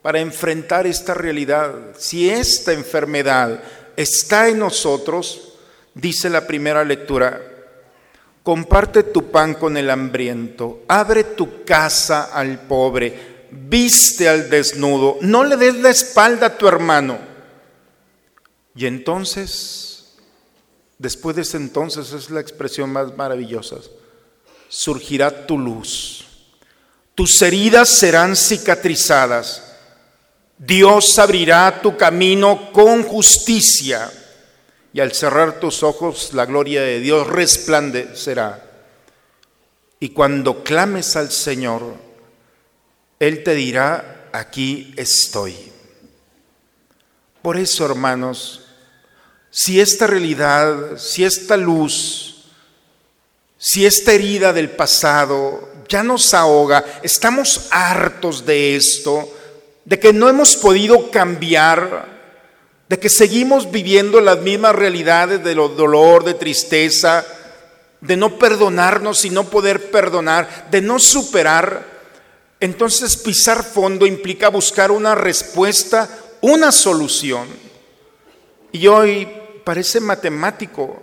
para 0.00 0.20
enfrentar 0.20 0.86
esta 0.86 1.12
realidad. 1.12 1.74
Si 1.98 2.30
esta 2.30 2.72
enfermedad 2.72 3.60
está 3.96 4.48
en 4.48 4.60
nosotros, 4.60 5.58
dice 5.92 6.30
la 6.30 6.46
primera 6.46 6.84
lectura, 6.84 7.52
comparte 8.46 9.02
tu 9.02 9.32
pan 9.32 9.54
con 9.54 9.76
el 9.76 9.90
hambriento, 9.90 10.84
abre 10.86 11.24
tu 11.24 11.64
casa 11.64 12.26
al 12.32 12.60
pobre, 12.60 13.48
viste 13.50 14.28
al 14.28 14.48
desnudo, 14.48 15.18
no 15.22 15.42
le 15.42 15.56
des 15.56 15.74
la 15.74 15.90
espalda 15.90 16.46
a 16.46 16.56
tu 16.56 16.68
hermano. 16.68 17.18
Y 18.76 18.86
entonces, 18.86 20.14
después 20.96 21.34
de 21.34 21.42
ese 21.42 21.56
entonces 21.56 22.12
es 22.12 22.30
la 22.30 22.38
expresión 22.38 22.88
más 22.90 23.16
maravillosa, 23.16 23.78
surgirá 24.68 25.44
tu 25.44 25.58
luz, 25.58 26.24
tus 27.16 27.42
heridas 27.42 27.88
serán 27.88 28.36
cicatrizadas. 28.36 29.64
Dios 30.56 31.18
abrirá 31.18 31.80
tu 31.82 31.96
camino 31.96 32.70
con 32.72 33.02
justicia 33.02 34.08
y 34.96 35.00
al 35.00 35.12
cerrar 35.12 35.60
tus 35.60 35.82
ojos 35.82 36.30
la 36.32 36.46
gloria 36.46 36.80
de 36.80 37.00
Dios 37.00 37.26
resplandecerá. 37.26 38.64
Y 40.00 40.08
cuando 40.08 40.64
clames 40.64 41.16
al 41.16 41.30
Señor, 41.30 41.96
Él 43.20 43.42
te 43.42 43.54
dirá, 43.54 44.30
aquí 44.32 44.94
estoy. 44.96 45.54
Por 47.42 47.58
eso, 47.58 47.84
hermanos, 47.84 48.68
si 49.50 49.82
esta 49.82 50.06
realidad, 50.06 50.96
si 50.96 51.26
esta 51.26 51.58
luz, 51.58 52.46
si 53.58 53.84
esta 53.84 54.14
herida 54.14 54.54
del 54.54 54.70
pasado 54.70 55.68
ya 55.90 56.02
nos 56.02 56.32
ahoga, 56.32 56.82
estamos 57.02 57.68
hartos 57.70 58.46
de 58.46 58.76
esto, 58.76 59.30
de 59.84 60.00
que 60.00 60.14
no 60.14 60.26
hemos 60.30 60.56
podido 60.56 61.10
cambiar, 61.10 62.15
de 62.88 62.98
que 62.98 63.08
seguimos 63.08 63.70
viviendo 63.70 64.20
las 64.20 64.40
mismas 64.40 64.74
realidades 64.74 65.42
de 65.42 65.54
dolor, 65.54 66.24
de 66.24 66.34
tristeza, 66.34 67.24
de 68.00 68.16
no 68.16 68.38
perdonarnos 68.38 69.24
y 69.24 69.30
no 69.30 69.44
poder 69.44 69.90
perdonar, 69.90 70.68
de 70.70 70.80
no 70.80 70.98
superar, 70.98 71.96
entonces 72.60 73.16
pisar 73.16 73.64
fondo 73.64 74.06
implica 74.06 74.48
buscar 74.48 74.90
una 74.90 75.14
respuesta, 75.14 76.08
una 76.40 76.72
solución. 76.72 77.48
Y 78.72 78.86
hoy 78.86 79.28
parece 79.64 80.00
matemático. 80.00 81.02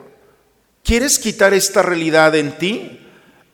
¿Quieres 0.83 1.19
quitar 1.19 1.53
esta 1.53 1.81
realidad 1.81 2.35
en 2.35 2.57
ti? 2.57 2.99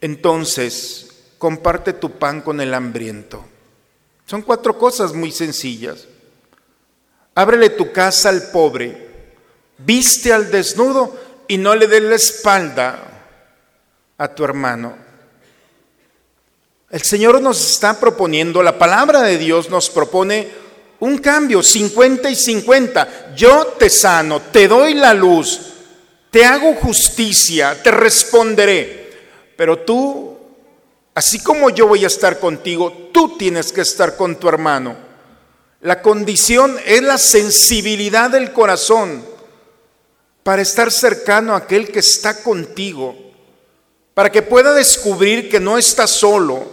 Entonces, 0.02 1.08
comparte 1.38 1.94
tu 1.94 2.12
pan 2.12 2.42
con 2.42 2.62
el 2.62 2.74
hambriento. 2.74 3.46
Son 4.26 4.42
cuatro 4.44 4.78
cosas 4.78 5.14
muy 5.14 5.32
sencillas. 5.32 6.08
Ábrele 7.40 7.70
tu 7.70 7.94
casa 7.94 8.28
al 8.28 8.52
pobre, 8.52 9.08
viste 9.78 10.34
al 10.34 10.52
desnudo 10.52 11.16
y 11.48 11.58
no 11.58 11.74
le 11.74 11.88
des 11.88 12.04
la 12.04 12.16
espalda 12.16 13.00
a 14.18 14.28
tu 14.28 14.44
hermano. 14.44 14.98
El 16.90 17.02
Señor 17.02 17.42
nos 17.42 17.72
está 17.72 17.98
proponiendo, 17.98 18.62
la 18.62 18.78
palabra 18.78 19.22
de 19.22 19.38
Dios 19.38 19.70
nos 19.70 19.90
propone 19.90 20.50
un 21.00 21.20
cambio, 21.20 21.64
50 21.64 22.30
y 22.30 22.36
50. 22.36 23.36
Yo 23.38 23.68
te 23.80 23.90
sano, 23.90 24.42
te 24.52 24.68
doy 24.68 24.96
la 24.96 25.14
luz, 25.14 25.62
te 26.32 26.44
hago 26.44 26.74
justicia, 26.76 27.82
te 27.82 27.92
responderé. 27.92 29.14
Pero 29.56 29.80
tú 29.80 30.30
Así 31.16 31.40
como 31.40 31.70
yo 31.70 31.86
voy 31.86 32.06
a 32.06 32.08
estar 32.08 32.40
contigo, 32.40 33.10
tú 33.12 33.36
tienes 33.38 33.74
que 33.74 33.82
estar 33.82 34.16
con 34.16 34.38
tu 34.38 34.48
hermano. 34.48 35.09
La 35.82 36.02
condición 36.02 36.78
es 36.86 37.02
la 37.02 37.18
sensibilidad 37.18 38.30
del 38.30 38.52
corazón 38.52 39.26
para 40.44 40.62
estar 40.62 40.92
cercano 40.92 41.54
a 41.54 41.60
aquel 41.60 41.90
que 41.90 42.00
está 42.00 42.44
contigo, 42.44 43.16
para 44.14 44.32
que 44.32 44.42
pueda 44.42 44.74
descubrir 44.74 45.50
que 45.50 45.60
no 45.60 45.78
está 45.78 46.06
solo 46.08 46.66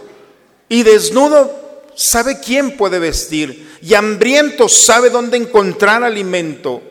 y 0.67 0.83
desnudo 0.83 1.83
sabe 1.95 2.39
quién 2.39 2.75
puede 2.75 2.99
vestir 2.99 3.77
y 3.81 3.93
hambriento 3.93 4.67
sabe 4.67 5.09
dónde 5.09 5.37
encontrar 5.37 6.03
alimento 6.03 6.81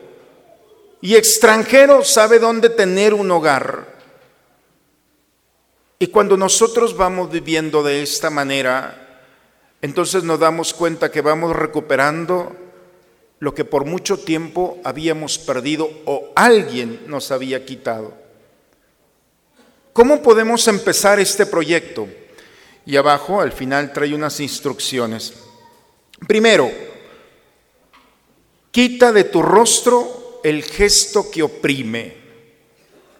y 1.01 1.15
extranjero 1.15 2.03
sabe 2.03 2.39
dónde 2.39 2.69
tener 2.69 3.13
un 3.13 3.29
hogar. 3.29 3.95
Y 5.99 6.07
cuando 6.07 6.37
nosotros 6.37 6.95
vamos 6.95 7.31
viviendo 7.31 7.83
de 7.83 8.01
esta 8.01 8.29
manera, 8.29 9.06
entonces 9.81 10.23
nos 10.23 10.39
damos 10.39 10.73
cuenta 10.73 11.11
que 11.11 11.21
vamos 11.21 11.55
recuperando 11.55 12.55
lo 13.39 13.53
que 13.53 13.65
por 13.65 13.85
mucho 13.85 14.17
tiempo 14.17 14.79
habíamos 14.83 15.37
perdido 15.37 15.89
o 16.05 16.31
alguien 16.35 17.01
nos 17.07 17.31
había 17.31 17.65
quitado. 17.65 18.13
¿Cómo 19.93 20.21
podemos 20.21 20.67
empezar 20.67 21.19
este 21.19 21.45
proyecto? 21.45 22.07
Y 22.85 22.95
abajo 22.95 23.41
al 23.41 23.51
final 23.51 23.93
trae 23.93 24.15
unas 24.15 24.39
instrucciones. 24.39 25.33
Primero, 26.27 26.71
quita 28.71 29.11
de 29.11 29.25
tu 29.25 29.41
rostro 29.41 30.41
el 30.43 30.63
gesto 30.63 31.29
que 31.29 31.43
oprime, 31.43 32.15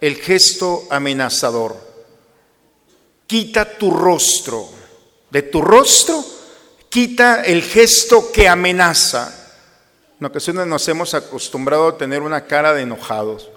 el 0.02 0.16
gesto 0.16 0.84
amenazador 0.90 1.88
quita 3.28 3.78
tu 3.78 3.92
rostro. 3.92 4.70
De 5.30 5.44
tu 5.44 5.62
rostro, 5.62 6.24
quita 6.90 7.44
el 7.44 7.62
gesto 7.62 8.32
que 8.32 8.48
amenaza. 8.48 9.34
En 10.20 10.26
ocasiones 10.26 10.66
nos 10.68 10.88
hemos 10.88 11.14
acostumbrado 11.14 11.90
a 11.90 11.98
tener 11.98 12.22
una 12.22 12.46
cara 12.46 12.74
de 12.74 12.82
enojados. 12.82 13.50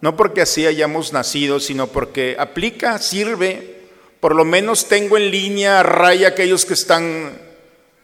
No 0.00 0.16
porque 0.16 0.42
así 0.42 0.66
hayamos 0.66 1.12
nacido, 1.12 1.60
sino 1.60 1.88
porque 1.88 2.36
aplica, 2.38 2.98
sirve. 2.98 3.88
Por 4.20 4.34
lo 4.34 4.44
menos 4.44 4.88
tengo 4.88 5.16
en 5.16 5.30
línea, 5.30 5.82
raya 5.82 6.28
aquellos 6.28 6.64
que 6.64 6.74
están 6.74 7.38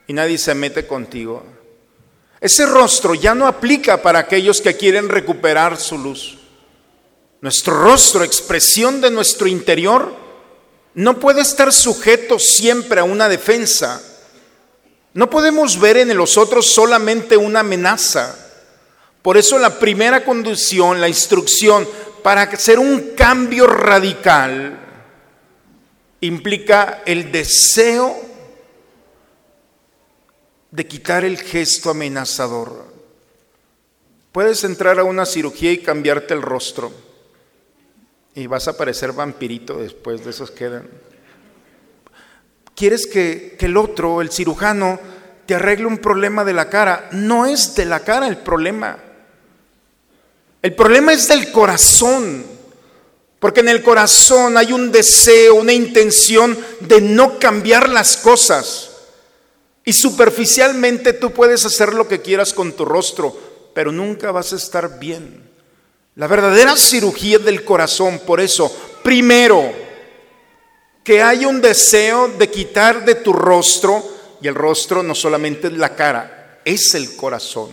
y 0.07 0.12
nadie 0.12 0.38
se 0.38 0.55
mete 0.55 0.87
contigo. 0.87 1.42
Ese 2.40 2.66
rostro 2.66 3.14
ya 3.14 3.35
no 3.35 3.47
aplica 3.47 4.03
para 4.03 4.21
aquellos 4.21 4.61
que 4.61 4.77
quieren 4.77 5.09
recuperar 5.09 5.79
su 5.79 5.99
luz. 5.99 6.38
Nuestro 7.40 7.83
rostro, 7.83 8.25
expresión 8.25 9.01
de 9.01 9.11
nuestro 9.11 9.47
interior, 9.47 10.14
no 10.95 11.19
puede 11.19 11.42
estar 11.42 11.73
sujeto 11.73 12.38
siempre 12.38 13.01
a 13.01 13.05
una 13.05 13.29
defensa. 13.29 14.03
No 15.17 15.31
podemos 15.31 15.81
ver 15.81 15.97
en 15.97 16.15
los 16.15 16.37
otros 16.37 16.67
solamente 16.67 17.39
una 17.39 17.61
amenaza. 17.61 18.37
Por 19.23 19.39
eso 19.39 19.59
la 19.59 19.79
primera 19.79 20.23
condición, 20.23 21.01
la 21.01 21.09
instrucción 21.09 21.89
para 22.23 22.43
hacer 22.43 22.79
un 22.79 23.15
cambio 23.17 23.67
radical 23.67 24.79
implica 26.21 27.03
el 27.07 27.33
deseo 27.33 28.15
de 30.71 30.87
quitar 30.87 31.25
el 31.25 31.39
gesto 31.39 31.89
amenazador. 31.89 32.85
Puedes 34.33 34.65
entrar 34.65 34.99
a 34.99 35.05
una 35.05 35.25
cirugía 35.25 35.73
y 35.73 35.79
cambiarte 35.79 36.35
el 36.35 36.43
rostro. 36.43 36.93
Y 38.35 38.47
vas 38.49 38.69
a 38.69 38.77
parecer 38.77 39.13
vampirito 39.13 39.79
después 39.79 40.23
de 40.27 40.31
esos 40.33 40.51
quedan. 40.51 40.91
Quieres 42.77 43.09
que, 43.09 43.57
que 43.59 43.67
el 43.67 43.77
otro, 43.77 44.21
el 44.21 44.31
cirujano, 44.31 45.01
te 45.47 45.57
arregle 45.57 45.87
un 45.87 45.99
problema 45.99 46.45
de 46.45 46.53
la 46.53 46.69
cara. 46.71 47.09
No 47.11 47.47
es 47.47 47.75
de 47.75 47.87
la 47.87 48.01
cara 48.01 48.29
el 48.29 48.37
problema. 48.37 48.99
El 50.62 50.75
problema 50.75 51.12
es 51.12 51.27
del 51.27 51.51
corazón. 51.51 52.45
Porque 53.39 53.61
en 53.61 53.69
el 53.69 53.83
corazón 53.83 54.57
hay 54.57 54.73
un 54.73 54.91
deseo, 54.91 55.57
una 55.57 55.73
intención 55.73 56.57
de 56.81 57.01
no 57.01 57.39
cambiar 57.39 57.89
las 57.89 58.17
cosas. 58.17 58.91
Y 59.85 59.93
superficialmente 59.93 61.12
tú 61.12 61.33
puedes 61.33 61.65
hacer 61.65 61.95
lo 61.95 62.09
que 62.09 62.21
quieras 62.21 62.53
con 62.53 62.73
tu 62.73 62.85
rostro, 62.85 63.37
pero 63.73 63.93
nunca 63.93 64.33
vas 64.33 64.53
a 64.53 64.57
estar 64.57 64.99
bien. 64.99 65.49
La 66.17 66.27
verdadera 66.27 66.77
cirugía 66.77 67.39
del 67.39 67.62
corazón, 67.62 68.21
por 68.27 68.41
eso, 68.41 68.75
primero, 69.05 69.73
que 71.07 71.23
hay 71.23 71.47
un 71.47 71.61
deseo 71.61 72.27
de 72.27 72.51
quitar 72.51 73.05
de 73.05 73.14
tu 73.14 73.33
rostro, 73.33 74.05
y 74.42 74.49
el 74.49 74.57
rostro 74.57 75.05
no 75.05 75.14
solamente 75.14 75.69
es 75.69 75.75
la 75.75 75.95
cara, 75.95 76.61
es 76.64 76.97
el 76.97 77.14
corazón. 77.14 77.71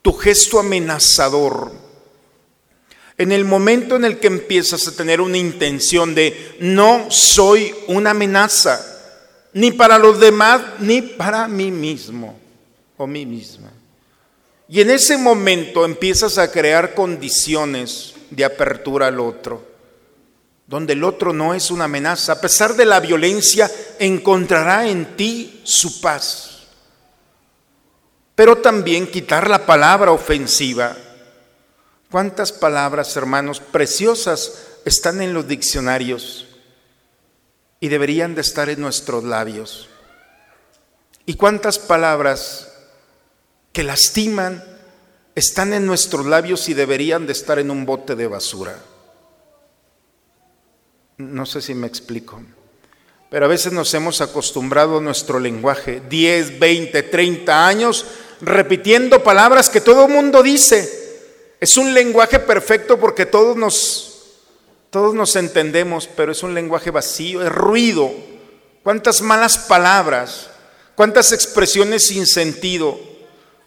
Tu 0.00 0.10
gesto 0.14 0.58
amenazador. 0.58 1.70
En 3.18 3.30
el 3.30 3.44
momento 3.44 3.96
en 3.96 4.06
el 4.06 4.18
que 4.18 4.28
empiezas 4.28 4.88
a 4.88 4.96
tener 4.96 5.20
una 5.20 5.36
intención 5.36 6.14
de 6.14 6.56
no 6.60 7.10
soy 7.10 7.74
una 7.88 8.12
amenaza, 8.12 8.80
ni 9.52 9.70
para 9.70 9.98
los 9.98 10.18
demás, 10.18 10.62
ni 10.78 11.02
para 11.02 11.46
mí 11.46 11.70
mismo 11.70 12.38
o 12.96 13.06
mí 13.06 13.26
misma. 13.26 13.70
Y 14.66 14.80
en 14.80 14.88
ese 14.88 15.18
momento 15.18 15.84
empiezas 15.84 16.38
a 16.38 16.50
crear 16.50 16.94
condiciones 16.94 18.14
de 18.30 18.46
apertura 18.46 19.08
al 19.08 19.20
otro, 19.20 19.75
donde 20.66 20.94
el 20.94 21.04
otro 21.04 21.32
no 21.32 21.54
es 21.54 21.70
una 21.70 21.84
amenaza. 21.84 22.32
A 22.32 22.40
pesar 22.40 22.74
de 22.74 22.84
la 22.84 23.00
violencia, 23.00 23.70
encontrará 23.98 24.88
en 24.88 25.16
ti 25.16 25.60
su 25.64 26.00
paz. 26.00 26.64
Pero 28.34 28.58
también 28.58 29.06
quitar 29.06 29.48
la 29.48 29.64
palabra 29.64 30.12
ofensiva. 30.12 30.96
¿Cuántas 32.10 32.52
palabras, 32.52 33.16
hermanos, 33.16 33.60
preciosas 33.60 34.64
están 34.84 35.22
en 35.22 35.32
los 35.32 35.48
diccionarios? 35.48 36.46
y 37.80 37.88
deberían 37.88 38.34
de 38.34 38.40
estar 38.40 38.68
en 38.68 38.80
nuestros 38.80 39.24
labios. 39.24 39.88
¿Y 41.24 41.34
cuántas 41.34 41.78
palabras 41.78 42.72
que 43.72 43.82
lastiman 43.82 44.64
están 45.34 45.72
en 45.72 45.86
nuestros 45.86 46.24
labios 46.26 46.68
y 46.68 46.74
deberían 46.74 47.26
de 47.26 47.32
estar 47.32 47.58
en 47.58 47.70
un 47.70 47.84
bote 47.84 48.14
de 48.14 48.26
basura? 48.26 48.78
No 51.18 51.46
sé 51.46 51.62
si 51.62 51.74
me 51.74 51.86
explico. 51.86 52.40
Pero 53.30 53.46
a 53.46 53.48
veces 53.48 53.72
nos 53.72 53.92
hemos 53.94 54.20
acostumbrado 54.20 54.98
a 54.98 55.00
nuestro 55.00 55.40
lenguaje, 55.40 56.02
10, 56.08 56.58
20, 56.58 57.02
30 57.02 57.66
años, 57.66 58.04
repitiendo 58.40 59.22
palabras 59.22 59.68
que 59.68 59.80
todo 59.80 60.06
el 60.06 60.12
mundo 60.12 60.42
dice. 60.42 61.06
Es 61.58 61.76
un 61.76 61.94
lenguaje 61.94 62.38
perfecto 62.38 62.98
porque 62.98 63.26
todos 63.26 63.56
nos 63.56 64.12
todos 64.90 65.14
nos 65.14 65.36
entendemos, 65.36 66.08
pero 66.16 66.32
es 66.32 66.42
un 66.42 66.54
lenguaje 66.54 66.90
vacío, 66.90 67.42
es 67.42 67.52
ruido. 67.52 68.10
¿Cuántas 68.82 69.20
malas 69.20 69.58
palabras? 69.58 70.48
¿Cuántas 70.94 71.32
expresiones 71.32 72.06
sin 72.06 72.26
sentido? 72.26 72.98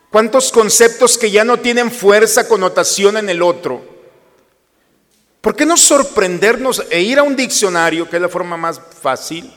¿Cuántos 0.09 0.51
conceptos 0.51 1.17
que 1.17 1.29
ya 1.29 1.43
no 1.43 1.59
tienen 1.59 1.91
fuerza, 1.91 2.47
connotación 2.47 3.17
en 3.17 3.29
el 3.29 3.43
otro? 3.43 3.88
¿Por 5.41 5.55
qué 5.55 5.65
no 5.65 5.77
sorprendernos 5.77 6.83
e 6.89 7.01
ir 7.01 7.19
a 7.19 7.23
un 7.23 7.35
diccionario, 7.35 8.09
que 8.09 8.17
es 8.17 8.21
la 8.21 8.29
forma 8.29 8.57
más 8.57 8.81
fácil, 9.01 9.53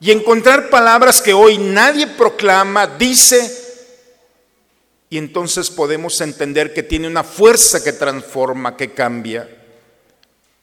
y 0.00 0.10
encontrar 0.10 0.70
palabras 0.70 1.20
que 1.20 1.34
hoy 1.34 1.58
nadie 1.58 2.06
proclama, 2.06 2.86
dice, 2.86 3.62
y 5.10 5.18
entonces 5.18 5.70
podemos 5.70 6.20
entender 6.20 6.72
que 6.72 6.82
tiene 6.82 7.06
una 7.06 7.22
fuerza 7.22 7.84
que 7.84 7.92
transforma, 7.92 8.76
que 8.76 8.92
cambia? 8.92 9.48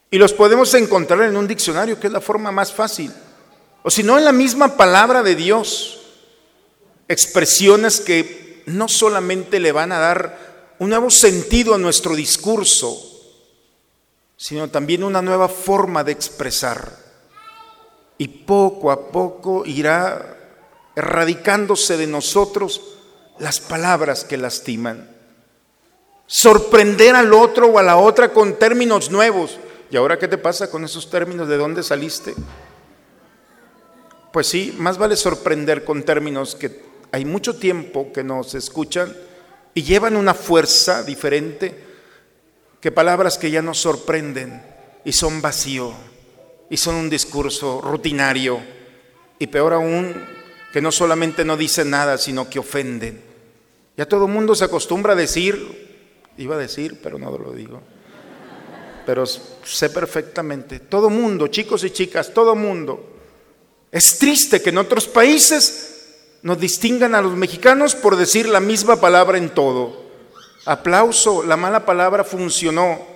Y 0.10 0.18
los 0.18 0.34
podemos 0.34 0.74
encontrar 0.74 1.22
en 1.22 1.38
un 1.38 1.48
diccionario, 1.48 2.00
que 2.00 2.08
es 2.08 2.14
la 2.14 2.20
forma 2.20 2.52
más 2.52 2.74
fácil. 2.74 3.14
O 3.84 3.90
si 3.90 4.04
no, 4.04 4.18
en 4.18 4.26
la 4.26 4.32
misma 4.32 4.76
palabra 4.76 5.24
de 5.24 5.36
Dios. 5.36 6.00
Expresiones 7.08 8.00
que 8.02 8.64
no 8.66 8.88
solamente 8.88 9.60
le 9.60 9.72
van 9.72 9.92
a 9.92 10.00
dar 10.00 10.76
un 10.80 10.90
nuevo 10.90 11.10
sentido 11.10 11.76
a 11.76 11.78
nuestro 11.78 12.16
discurso, 12.16 13.11
sino 14.42 14.70
también 14.70 15.04
una 15.04 15.22
nueva 15.22 15.48
forma 15.48 16.04
de 16.04 16.14
expresar. 16.14 16.98
Y 18.18 18.28
poco 18.28 18.90
a 18.90 19.12
poco 19.12 19.64
irá 19.68 20.36
erradicándose 20.96 21.96
de 21.96 22.08
nosotros 22.08 22.82
las 23.38 23.60
palabras 23.60 24.24
que 24.24 24.38
lastiman. 24.38 25.16
Sorprender 26.26 27.16
al 27.16 27.36
otro 27.36 27.68
o 27.68 27.78
a 27.78 27.84
la 27.84 27.98
otra 27.98 28.34
con 28.34 28.58
términos 28.58 29.12
nuevos 29.12 29.60
¿Y 29.92 29.98
ahora 29.98 30.18
qué 30.18 30.28
te 30.30 30.38
pasa 30.38 30.72
con 30.72 30.86
esos 30.86 31.10
términos? 31.10 31.50
¿De 31.50 31.58
dónde 31.58 31.84
saliste? 31.84 32.34
Pues 34.32 34.48
sí, 34.48 34.74
más 34.80 34.98
vale 34.98 35.18
sorprender 35.18 35.84
con 35.84 36.04
términos 36.04 36.56
que 36.56 36.82
hay 37.12 37.26
mucho 37.26 37.58
tiempo 37.58 38.12
que 38.14 38.24
nos 38.24 38.56
escuchan 38.56 39.14
y 39.74 39.84
llevan 39.84 40.16
una 40.16 40.34
fuerza 40.34 41.04
diferente 41.04 41.91
que 42.82 42.92
palabras 42.92 43.38
que 43.38 43.52
ya 43.52 43.62
nos 43.62 43.80
sorprenden 43.80 44.62
y 45.06 45.14
son 45.14 45.42
vacío 45.42 45.94
y 46.70 46.78
son 46.78 46.96
un 46.96 47.10
discurso 47.10 47.80
rutinario 47.82 48.60
y 49.40 49.48
peor 49.48 49.74
aún 49.74 50.14
que 50.74 50.82
no 50.82 50.92
solamente 50.92 51.46
no 51.46 51.56
dicen 51.56 51.90
nada, 51.90 52.18
sino 52.18 52.50
que 52.50 52.60
ofenden. 52.60 53.22
Ya 53.96 54.06
todo 54.06 54.28
mundo 54.28 54.56
se 54.56 54.66
acostumbra 54.66 55.14
a 55.14 55.16
decir, 55.16 56.26
iba 56.38 56.56
a 56.56 56.60
decir, 56.60 57.00
pero 57.02 57.18
no 57.18 57.38
lo 57.38 57.54
digo 57.54 57.82
pero 59.06 59.26
sé 59.26 59.90
perfectamente, 59.90 60.80
todo 60.80 61.10
mundo, 61.10 61.48
chicos 61.48 61.84
y 61.84 61.90
chicas, 61.90 62.34
todo 62.34 62.56
mundo. 62.56 63.18
Es 63.92 64.18
triste 64.18 64.62
que 64.62 64.70
en 64.70 64.78
otros 64.78 65.08
países 65.08 66.38
nos 66.44 66.60
distingan 66.60 67.16
a 67.16 67.22
los 67.22 67.36
mexicanos 67.36 67.96
por 67.96 68.16
decir 68.16 68.48
la 68.48 68.60
misma 68.60 69.00
palabra 69.02 69.38
en 69.38 69.50
todo. 69.50 70.11
Aplauso, 70.66 71.44
la 71.44 71.58
mala 71.58 71.86
palabra 71.86 72.24
funcionó. 72.24 73.10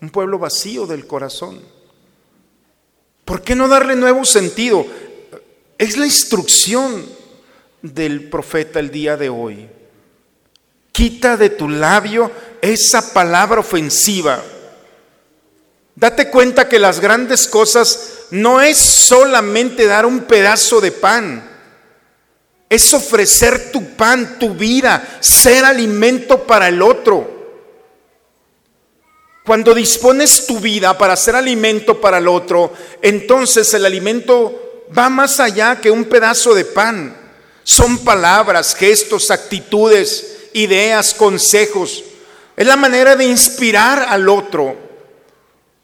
Un 0.00 0.10
pueblo 0.10 0.38
vacío 0.38 0.86
del 0.86 1.06
corazón. 1.06 1.60
¿Por 3.24 3.42
qué 3.42 3.54
no 3.54 3.68
darle 3.68 3.96
nuevo 3.96 4.24
sentido? 4.24 4.86
Es 5.76 5.96
la 5.96 6.06
instrucción 6.06 7.06
del 7.82 8.30
profeta 8.30 8.80
el 8.80 8.90
día 8.90 9.16
de 9.16 9.28
hoy. 9.28 9.68
Quita 10.90 11.36
de 11.36 11.50
tu 11.50 11.68
labio 11.68 12.30
esa 12.62 13.12
palabra 13.12 13.60
ofensiva 13.60 14.42
Date 16.00 16.30
cuenta 16.30 16.66
que 16.66 16.78
las 16.78 16.98
grandes 16.98 17.46
cosas 17.46 18.28
no 18.30 18.62
es 18.62 18.78
solamente 18.78 19.84
dar 19.84 20.06
un 20.06 20.20
pedazo 20.20 20.80
de 20.80 20.92
pan, 20.92 21.49
es 22.70 22.94
ofrecer 22.94 23.72
tu 23.72 23.96
pan, 23.96 24.38
tu 24.38 24.54
vida, 24.54 25.18
ser 25.18 25.64
alimento 25.64 26.46
para 26.46 26.68
el 26.68 26.80
otro. 26.80 27.38
Cuando 29.44 29.74
dispones 29.74 30.46
tu 30.46 30.60
vida 30.60 30.96
para 30.96 31.16
ser 31.16 31.34
alimento 31.34 32.00
para 32.00 32.18
el 32.18 32.28
otro, 32.28 32.72
entonces 33.02 33.74
el 33.74 33.84
alimento 33.84 34.84
va 34.96 35.10
más 35.10 35.40
allá 35.40 35.80
que 35.80 35.90
un 35.90 36.04
pedazo 36.04 36.54
de 36.54 36.64
pan. 36.64 37.16
Son 37.64 37.98
palabras, 38.04 38.76
gestos, 38.76 39.32
actitudes, 39.32 40.50
ideas, 40.52 41.12
consejos. 41.12 42.04
Es 42.56 42.66
la 42.68 42.76
manera 42.76 43.16
de 43.16 43.24
inspirar 43.24 44.06
al 44.08 44.28
otro 44.28 44.76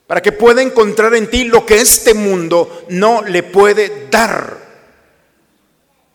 para 0.07 0.23
que 0.23 0.31
pueda 0.31 0.63
encontrar 0.63 1.17
en 1.17 1.29
ti 1.29 1.45
lo 1.45 1.67
que 1.67 1.81
este 1.81 2.15
mundo 2.15 2.85
no 2.91 3.23
le 3.23 3.43
puede 3.43 4.07
dar. 4.09 4.66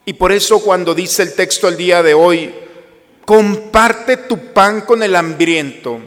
Y 0.06 0.14
por 0.14 0.32
eso 0.32 0.60
cuando 0.60 0.96
dice 0.96 1.24
el 1.24 1.34
texto 1.34 1.68
el 1.68 1.78
día 1.78 2.02
de 2.02 2.14
hoy, 2.14 2.54
comparte 3.26 4.18
tu 4.18 4.52
pan 4.54 4.82
con 4.82 5.04
el 5.04 5.16
hambriento. 5.16 6.00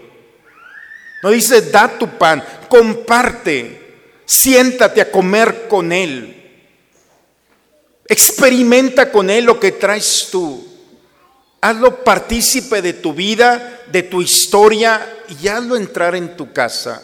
No 1.23 1.31
dice 1.31 1.63
da 1.71 1.99
tu 1.99 2.19
pan, 2.19 2.45
comparte, 2.69 4.21
siéntate 4.27 5.01
a 5.01 5.11
comer 5.11 5.69
con 5.69 5.93
él. 5.93 6.43
Experimenta 8.07 9.11
con 9.11 9.31
él 9.31 9.45
lo 9.45 9.59
que 9.59 9.73
traes 9.73 10.29
tú. 10.31 10.67
Hazlo 11.61 12.05
partícipe 12.05 12.83
de 12.83 12.93
tu 12.93 13.15
vida, 13.15 13.83
de 13.91 14.03
tu 14.03 14.21
historia 14.21 15.25
y 15.41 15.49
hazlo 15.49 15.77
entrar 15.77 16.15
en 16.15 16.37
tu 16.37 16.53
casa. 16.53 17.03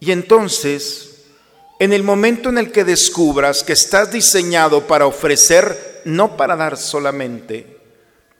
Y 0.00 0.10
entonces, 0.10 1.13
en 1.84 1.92
el 1.92 2.02
momento 2.02 2.48
en 2.48 2.56
el 2.56 2.72
que 2.72 2.82
descubras 2.82 3.62
que 3.62 3.74
estás 3.74 4.10
diseñado 4.10 4.86
para 4.86 5.04
ofrecer, 5.04 6.00
no 6.06 6.34
para 6.34 6.56
dar 6.56 6.78
solamente, 6.78 7.78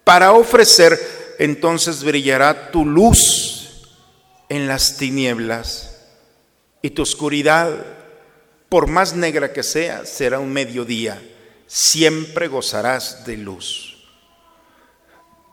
para 0.02 0.32
ofrecer, 0.32 1.36
entonces 1.38 2.02
brillará 2.02 2.70
tu 2.70 2.86
luz 2.86 3.82
en 4.48 4.66
las 4.66 4.96
tinieblas 4.96 6.06
y 6.80 6.88
tu 6.88 7.02
oscuridad, 7.02 7.84
por 8.70 8.86
más 8.86 9.14
negra 9.14 9.52
que 9.52 9.62
sea, 9.62 10.06
será 10.06 10.38
un 10.38 10.50
mediodía. 10.50 11.22
Siempre 11.66 12.48
gozarás 12.48 13.26
de 13.26 13.36
luz. 13.36 14.08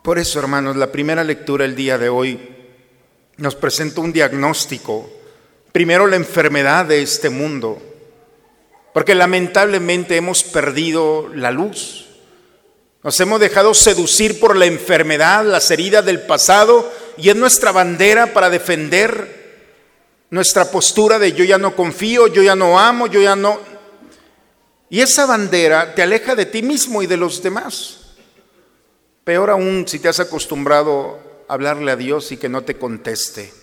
Por 0.02 0.18
eso, 0.18 0.38
hermanos, 0.38 0.76
la 0.76 0.90
primera 0.90 1.24
lectura 1.24 1.66
el 1.66 1.76
día 1.76 1.98
de 1.98 2.08
hoy 2.08 2.40
nos 3.36 3.54
presenta 3.54 4.00
un 4.00 4.14
diagnóstico. 4.14 5.10
Primero, 5.72 6.06
la 6.06 6.16
enfermedad 6.16 6.84
de 6.84 7.00
este 7.00 7.30
mundo, 7.30 7.80
porque 8.92 9.14
lamentablemente 9.14 10.16
hemos 10.16 10.44
perdido 10.44 11.28
la 11.34 11.50
luz. 11.50 12.06
Nos 13.02 13.18
hemos 13.20 13.40
dejado 13.40 13.72
seducir 13.72 14.38
por 14.38 14.54
la 14.54 14.66
enfermedad, 14.66 15.44
las 15.44 15.70
heridas 15.70 16.04
del 16.04 16.20
pasado, 16.20 16.92
y 17.16 17.30
es 17.30 17.36
nuestra 17.36 17.72
bandera 17.72 18.34
para 18.34 18.50
defender 18.50 19.42
nuestra 20.30 20.70
postura 20.70 21.18
de 21.18 21.32
yo 21.32 21.44
ya 21.44 21.58
no 21.58 21.74
confío, 21.74 22.26
yo 22.26 22.42
ya 22.42 22.54
no 22.54 22.78
amo, 22.78 23.06
yo 23.06 23.20
ya 23.20 23.34
no... 23.34 23.58
Y 24.88 25.00
esa 25.00 25.26
bandera 25.26 25.94
te 25.94 26.02
aleja 26.02 26.34
de 26.34 26.46
ti 26.46 26.62
mismo 26.62 27.02
y 27.02 27.06
de 27.06 27.16
los 27.16 27.42
demás. 27.42 28.14
Peor 29.24 29.50
aún 29.50 29.86
si 29.88 29.98
te 29.98 30.08
has 30.08 30.20
acostumbrado 30.20 31.18
a 31.48 31.54
hablarle 31.54 31.92
a 31.92 31.96
Dios 31.96 32.30
y 32.32 32.36
que 32.36 32.48
no 32.48 32.62
te 32.62 32.76
conteste. 32.76 33.61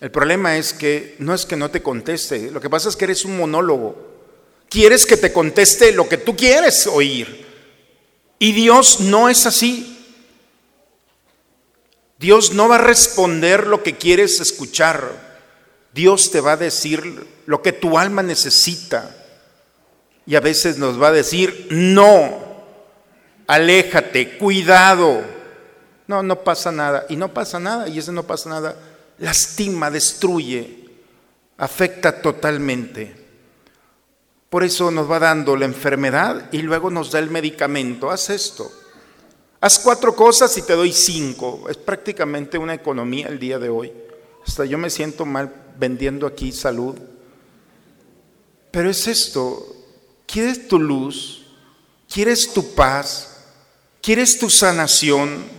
El 0.00 0.10
problema 0.10 0.56
es 0.56 0.72
que 0.72 1.16
no 1.18 1.34
es 1.34 1.44
que 1.44 1.56
no 1.56 1.70
te 1.70 1.82
conteste, 1.82 2.50
lo 2.50 2.60
que 2.60 2.70
pasa 2.70 2.88
es 2.88 2.96
que 2.96 3.04
eres 3.04 3.24
un 3.24 3.36
monólogo. 3.36 4.06
Quieres 4.68 5.06
que 5.06 5.16
te 5.16 5.32
conteste 5.32 5.92
lo 5.92 6.08
que 6.08 6.18
tú 6.18 6.36
quieres 6.36 6.86
oír. 6.86 7.46
Y 8.38 8.52
Dios 8.52 9.00
no 9.00 9.28
es 9.28 9.46
así. 9.46 9.94
Dios 12.18 12.52
no 12.52 12.68
va 12.68 12.76
a 12.76 12.78
responder 12.78 13.66
lo 13.66 13.82
que 13.82 13.96
quieres 13.96 14.40
escuchar. 14.40 15.28
Dios 15.94 16.30
te 16.30 16.40
va 16.40 16.52
a 16.52 16.56
decir 16.56 17.26
lo 17.46 17.62
que 17.62 17.72
tu 17.72 17.98
alma 17.98 18.22
necesita. 18.22 19.16
Y 20.26 20.36
a 20.36 20.40
veces 20.40 20.76
nos 20.76 21.00
va 21.00 21.08
a 21.08 21.12
decir, 21.12 21.68
no, 21.70 22.38
aléjate, 23.46 24.36
cuidado. 24.36 25.22
No, 26.06 26.22
no 26.22 26.44
pasa 26.44 26.70
nada. 26.70 27.06
Y 27.08 27.16
no 27.16 27.32
pasa 27.32 27.58
nada. 27.58 27.88
Y 27.88 27.98
ese 27.98 28.12
no 28.12 28.24
pasa 28.24 28.50
nada. 28.50 28.76
Lastima, 29.18 29.90
destruye, 29.90 30.88
afecta 31.56 32.22
totalmente. 32.22 33.14
Por 34.48 34.64
eso 34.64 34.90
nos 34.90 35.10
va 35.10 35.18
dando 35.18 35.56
la 35.56 35.66
enfermedad 35.66 36.48
y 36.52 36.58
luego 36.62 36.90
nos 36.90 37.10
da 37.10 37.18
el 37.18 37.30
medicamento. 37.30 38.10
Haz 38.10 38.30
esto. 38.30 38.70
Haz 39.60 39.78
cuatro 39.80 40.14
cosas 40.14 40.56
y 40.56 40.62
te 40.62 40.74
doy 40.74 40.92
cinco. 40.92 41.66
Es 41.68 41.76
prácticamente 41.76 42.56
una 42.56 42.74
economía 42.74 43.26
el 43.26 43.38
día 43.38 43.58
de 43.58 43.68
hoy. 43.68 43.92
Hasta 44.46 44.64
yo 44.64 44.78
me 44.78 44.88
siento 44.88 45.26
mal 45.26 45.52
vendiendo 45.78 46.26
aquí 46.26 46.52
salud. 46.52 46.94
Pero 48.70 48.88
es 48.88 49.06
esto. 49.06 49.76
¿Quieres 50.26 50.68
tu 50.68 50.78
luz? 50.78 51.46
¿Quieres 52.10 52.52
tu 52.52 52.74
paz? 52.74 53.44
¿Quieres 54.00 54.38
tu 54.38 54.48
sanación? 54.48 55.57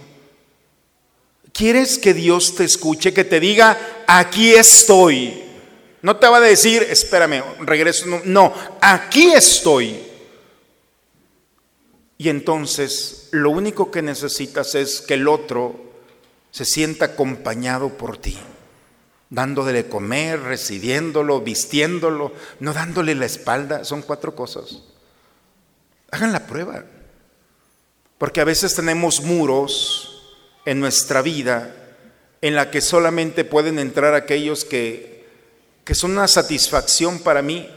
¿Quieres 1.60 2.00
que 2.00 2.13
Dios 2.13 2.56
te 2.56 2.63
escuche, 2.63 3.13
que 3.13 3.26
te 3.26 3.41
diga, 3.41 3.78
aquí 4.08 4.54
estoy? 4.54 5.43
No 6.02 6.15
te 6.15 6.26
va 6.26 6.38
a 6.38 6.39
decir, 6.39 6.84
espérame, 6.84 7.43
regreso. 7.60 8.06
No, 8.24 8.54
aquí 8.80 9.34
estoy. 9.34 10.00
Y 12.17 12.30
entonces 12.30 13.28
lo 13.32 13.50
único 13.50 13.91
que 13.91 14.02
necesitas 14.02 14.74
es 14.74 15.02
que 15.02 15.15
el 15.15 15.28
otro 15.28 15.76
se 16.50 16.63
sienta 16.63 17.04
acompañado 17.08 17.89
por 17.89 18.15
ti, 18.15 18.38
dándole 19.30 19.74
de 19.74 19.89
comer, 19.89 20.39
recibiéndolo, 20.39 21.41
vistiéndolo, 21.41 22.32
no 22.62 22.72
dándole 22.72 23.15
la 23.15 23.26
espalda. 23.26 23.84
Son 23.84 24.02
cuatro 24.02 24.34
cosas. 24.34 24.84
Hagan 26.10 26.32
la 26.32 26.48
prueba. 26.48 26.86
Porque 28.17 28.39
a 28.39 28.45
veces 28.45 28.74
tenemos 28.76 29.19
muros 29.19 30.09
en 30.69 30.79
nuestra 30.79 31.23
vida 31.23 31.75
en 32.41 32.53
la 32.53 32.69
que 32.69 32.79
solamente 32.79 33.43
pueden 33.43 33.79
entrar 33.79 34.13
aquellos 34.13 34.65
que 34.65 35.10
que 35.89 35.95
son 35.95 36.12
una 36.12 36.27
satisfacción 36.27 37.17
para 37.17 37.41
mí 37.41 37.67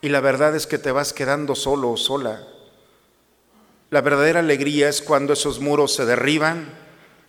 y 0.00 0.08
la 0.08 0.20
verdad 0.20 0.56
es 0.56 0.66
que 0.66 0.78
te 0.78 0.90
vas 0.90 1.12
quedando 1.12 1.54
solo 1.54 1.90
o 1.90 1.98
sola. 1.98 2.48
La 3.90 4.00
verdadera 4.00 4.40
alegría 4.40 4.88
es 4.88 5.02
cuando 5.02 5.34
esos 5.34 5.60
muros 5.60 5.92
se 5.92 6.06
derriban 6.06 6.72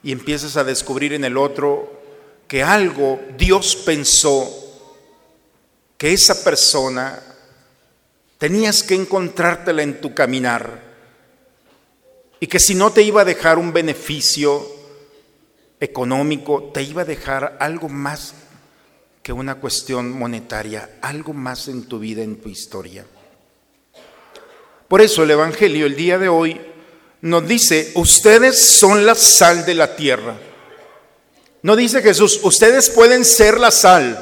y 0.04 0.14
empiezas 0.14 0.56
a 0.56 0.64
descubrir 0.64 1.12
en 1.12 1.26
el 1.26 1.36
otro 1.36 1.92
que 2.48 2.64
algo 2.64 3.20
Dios 3.38 3.76
pensó 3.76 4.50
que 5.98 6.14
esa 6.14 6.42
persona 6.42 7.22
tenías 8.38 8.84
que 8.84 8.96
encontrártela 8.96 9.84
en 9.84 10.00
tu 10.00 10.16
caminar 10.16 10.82
y 12.40 12.48
que 12.48 12.62
si 12.62 12.76
no 12.76 12.94
te 12.94 13.02
iba 13.02 13.24
a 13.24 13.26
dejar 13.26 13.58
un 13.58 13.74
beneficio 13.74 14.77
económico, 15.80 16.72
te 16.74 16.82
iba 16.82 17.04
a 17.04 17.06
dejar 17.06 17.58
algo 17.60 17.90
más 17.90 18.34
que 19.22 19.34
una 19.34 19.56
cuestión 19.56 20.12
monetaria, 20.12 21.00
algo 21.02 21.34
más 21.34 21.68
en 21.68 21.84
tu 21.84 22.00
vida, 22.00 22.24
en 22.24 22.38
tu 22.38 22.50
historia. 22.50 23.06
Por 24.88 25.02
eso 25.02 25.24
el 25.24 25.32
Evangelio 25.32 25.86
el 25.86 25.96
día 25.96 26.18
de 26.18 26.30
hoy 26.30 26.62
nos 27.22 27.48
dice, 27.48 27.92
ustedes 27.96 28.78
son 28.78 29.06
la 29.06 29.16
sal 29.16 29.66
de 29.66 29.74
la 29.74 29.96
tierra. 29.96 30.38
No 31.62 31.76
dice 31.76 32.02
Jesús, 32.02 32.40
ustedes 32.44 32.90
pueden 32.90 33.26
ser 33.26 33.60
la 33.60 33.72
sal. 33.72 34.18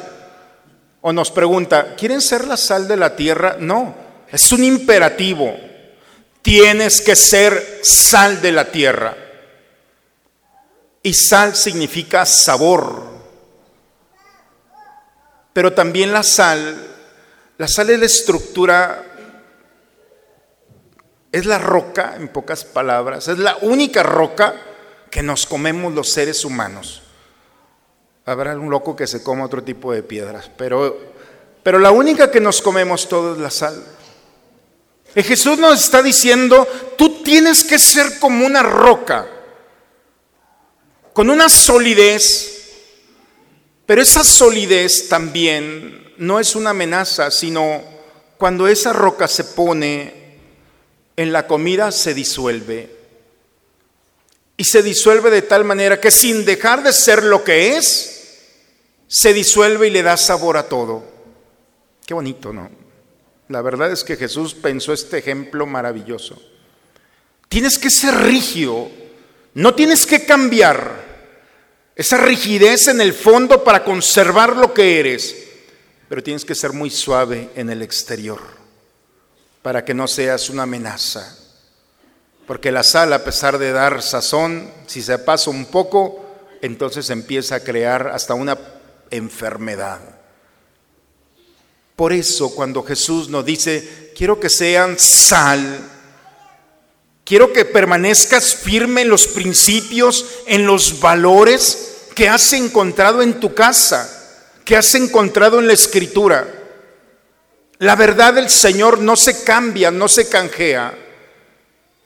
O 1.01 1.13
nos 1.13 1.29
pregunta, 1.29 1.95
¿quieren 1.95 2.19
ser 2.19 2.47
la 2.47 2.57
sal 2.57 2.87
de 2.87 2.97
la 2.97 3.15
tierra? 3.15 3.57
No, 3.59 3.95
es 4.31 4.51
un 4.51 4.63
imperativo. 4.63 5.55
Tienes 6.41 7.01
que 7.01 7.15
ser 7.15 7.81
sal 7.83 8.41
de 8.41 8.51
la 8.51 8.71
tierra. 8.71 9.24
Y 11.05 11.13
sal 11.13 11.55
significa 11.55 12.25
sabor, 12.25 13.03
pero 15.53 15.71
también 15.71 16.11
la 16.11 16.23
sal, 16.23 16.75
la 17.59 17.67
sal 17.67 17.91
es 17.91 17.99
la 17.99 18.05
estructura, 18.07 19.05
es 21.31 21.45
la 21.45 21.59
roca, 21.59 22.15
en 22.15 22.29
pocas 22.29 22.65
palabras, 22.65 23.27
es 23.27 23.37
la 23.37 23.55
única 23.57 24.01
roca 24.01 24.55
que 25.11 25.21
nos 25.21 25.45
comemos 25.45 25.93
los 25.93 26.09
seres 26.09 26.43
humanos. 26.43 27.03
Habrá 28.25 28.53
algún 28.53 28.71
loco 28.71 28.95
que 28.95 29.05
se 29.05 29.21
coma 29.21 29.45
otro 29.45 29.63
tipo 29.63 29.93
de 29.93 30.01
piedras, 30.01 30.49
pero, 30.57 30.97
pero 31.61 31.77
la 31.77 31.91
única 31.91 32.31
que 32.31 32.41
nos 32.41 32.63
comemos 32.63 33.07
todo 33.07 33.33
es 33.35 33.39
la 33.39 33.51
sal. 33.51 33.79
Y 35.15 35.21
Jesús 35.21 35.59
nos 35.59 35.79
está 35.79 36.01
diciendo, 36.01 36.67
tú 36.97 37.21
tienes 37.21 37.63
que 37.63 37.77
ser 37.77 38.17
como 38.17 38.43
una 38.43 38.63
roca, 38.63 39.34
con 41.15 41.29
una 41.29 41.47
solidez, 41.47 42.73
pero 43.85 44.01
esa 44.01 44.21
solidez 44.21 45.07
también 45.07 46.11
no 46.17 46.41
es 46.41 46.57
una 46.57 46.71
amenaza, 46.71 47.31
sino 47.31 47.81
cuando 48.37 48.67
esa 48.67 48.91
roca 48.91 49.25
se 49.29 49.45
pone 49.45 50.41
en 51.15 51.31
la 51.31 51.47
comida 51.47 51.93
se 51.93 52.13
disuelve. 52.13 52.93
Y 54.57 54.65
se 54.65 54.83
disuelve 54.83 55.29
de 55.29 55.41
tal 55.41 55.63
manera 55.63 56.01
que 56.01 56.11
sin 56.11 56.43
dejar 56.43 56.83
de 56.83 56.91
ser 56.91 57.23
lo 57.23 57.45
que 57.45 57.77
es, 57.77 58.41
se 59.07 59.31
disuelve 59.31 59.87
y 59.87 59.91
le 59.91 60.03
da 60.03 60.17
sabor 60.17 60.57
a 60.57 60.67
todo. 60.67 61.01
Qué 62.05 62.13
bonito, 62.13 62.51
¿no? 62.51 62.69
La 63.47 63.61
verdad 63.61 63.89
es 63.89 64.03
que 64.03 64.17
Jesús 64.17 64.53
pensó 64.53 64.91
este 64.91 65.19
ejemplo 65.19 65.65
maravilloso. 65.65 66.37
Tienes 67.47 67.79
que 67.79 67.89
ser 67.89 68.13
rígido, 68.15 68.91
no 69.53 69.73
tienes 69.75 70.05
que 70.05 70.25
cambiar. 70.25 71.04
Esa 71.95 72.17
rigidez 72.17 72.89
en 72.89 72.99
el 72.99 73.13
fondo 73.13 73.63
para 73.63 73.83
conservar 73.83 74.57
lo 74.57 74.73
que 74.73 74.99
eres, 74.99 75.35
pero 76.09 76.21
tienes 76.21 76.43
que 76.43 76.53
ser 76.53 76.73
muy 76.73 76.89
suave 76.89 77.49
en 77.55 77.69
el 77.69 77.81
exterior 77.81 78.41
para 79.61 79.85
que 79.85 79.93
no 79.93 80.07
seas 80.07 80.49
una 80.49 80.63
amenaza. 80.63 81.37
Porque 82.45 82.71
la 82.71 82.83
sal, 82.83 83.13
a 83.13 83.23
pesar 83.23 83.57
de 83.57 83.71
dar 83.71 84.01
sazón, 84.03 84.71
si 84.85 85.01
se 85.01 85.17
pasa 85.17 85.49
un 85.49 85.65
poco, 85.65 86.23
entonces 86.61 87.09
empieza 87.09 87.55
a 87.55 87.59
crear 87.61 88.09
hasta 88.09 88.33
una 88.33 88.59
enfermedad. 89.09 90.01
Por 91.95 92.11
eso 92.11 92.53
cuando 92.53 92.83
Jesús 92.83 93.29
nos 93.29 93.45
dice, 93.45 94.11
quiero 94.15 94.39
que 94.39 94.49
sean 94.49 94.99
sal, 94.99 95.79
quiero 97.25 97.51
que 97.51 97.65
permanezcas 97.65 98.55
firme 98.55 99.01
en 99.01 99.09
los 99.09 99.27
principios, 99.27 100.25
en 100.45 100.65
los 100.65 101.01
valores, 101.01 102.07
que 102.15 102.29
has 102.29 102.53
encontrado 102.53 103.21
en 103.21 103.41
tu 103.41 103.53
casa, 103.53 104.09
que 104.63 104.77
has 104.77 104.95
encontrado 104.95 105.59
en 105.59 105.67
la 105.67 105.73
escritura. 105.73 106.47
La 107.79 107.97
verdad 107.97 108.35
del 108.35 108.49
Señor 108.49 108.99
no 108.99 109.17
se 109.17 109.43
cambia, 109.43 109.91
no 109.91 110.07
se 110.07 110.29
canjea. 110.29 110.97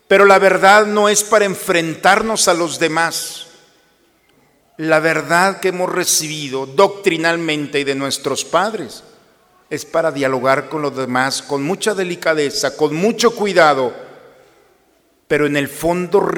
Pero 0.08 0.24
la 0.24 0.40
verdad 0.40 0.86
no 0.86 1.08
es 1.08 1.22
para 1.22 1.44
enfrentarnos 1.44 2.48
a 2.48 2.54
los 2.54 2.80
demás. 2.80 3.46
La 4.76 4.98
verdad 4.98 5.60
que 5.60 5.68
hemos 5.68 5.92
recibido 5.92 6.66
doctrinalmente 6.66 7.78
y 7.78 7.84
de 7.84 7.94
nuestros 7.94 8.44
padres 8.44 9.04
es 9.68 9.84
para 9.84 10.10
dialogar 10.10 10.68
con 10.68 10.82
los 10.82 10.96
demás 10.96 11.42
con 11.42 11.62
mucha 11.62 11.94
delicadeza, 11.94 12.76
con 12.76 12.96
mucho 12.96 13.36
cuidado, 13.36 13.94
pero 15.30 15.46
en 15.46 15.56
el 15.56 15.68
fondo 15.68 16.28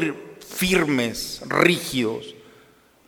firmes, 0.54 1.40
rígidos 1.48 2.34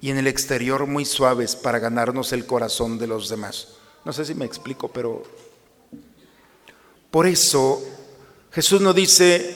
y 0.00 0.08
en 0.08 0.16
el 0.16 0.26
exterior 0.26 0.86
muy 0.86 1.04
suaves 1.04 1.56
para 1.56 1.78
ganarnos 1.78 2.32
el 2.32 2.46
corazón 2.46 2.98
de 2.98 3.06
los 3.06 3.28
demás. 3.28 3.68
No 4.02 4.10
sé 4.10 4.24
si 4.24 4.34
me 4.34 4.46
explico, 4.46 4.88
pero 4.88 5.22
por 7.10 7.26
eso 7.26 7.84
Jesús 8.50 8.80
nos 8.80 8.94
dice, 8.94 9.54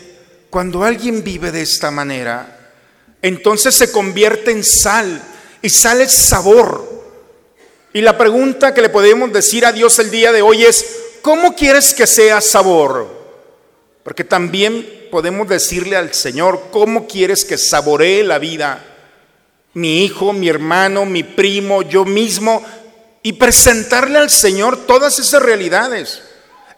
cuando 0.50 0.84
alguien 0.84 1.24
vive 1.24 1.50
de 1.50 1.62
esta 1.62 1.90
manera, 1.90 2.74
entonces 3.22 3.74
se 3.74 3.90
convierte 3.90 4.50
en 4.50 4.62
sal 4.64 5.22
y 5.62 5.70
sal 5.70 6.02
es 6.02 6.12
sabor. 6.12 7.06
Y 7.94 8.02
la 8.02 8.18
pregunta 8.18 8.74
que 8.74 8.82
le 8.82 8.90
podemos 8.90 9.32
decir 9.32 9.64
a 9.64 9.72
Dios 9.72 9.98
el 9.98 10.10
día 10.10 10.30
de 10.30 10.42
hoy 10.42 10.64
es, 10.64 10.84
¿cómo 11.22 11.56
quieres 11.56 11.94
que 11.94 12.06
sea 12.06 12.42
sabor? 12.42 13.08
Porque 14.04 14.24
también 14.24 14.97
podemos 15.10 15.48
decirle 15.48 15.96
al 15.96 16.14
Señor, 16.14 16.68
¿cómo 16.70 17.06
quieres 17.06 17.44
que 17.44 17.58
saboree 17.58 18.24
la 18.24 18.38
vida? 18.38 18.84
Mi 19.74 20.04
hijo, 20.04 20.32
mi 20.32 20.48
hermano, 20.48 21.04
mi 21.04 21.22
primo, 21.22 21.82
yo 21.82 22.04
mismo, 22.04 22.62
y 23.22 23.34
presentarle 23.34 24.18
al 24.18 24.30
Señor 24.30 24.86
todas 24.86 25.18
esas 25.18 25.42
realidades. 25.42 26.22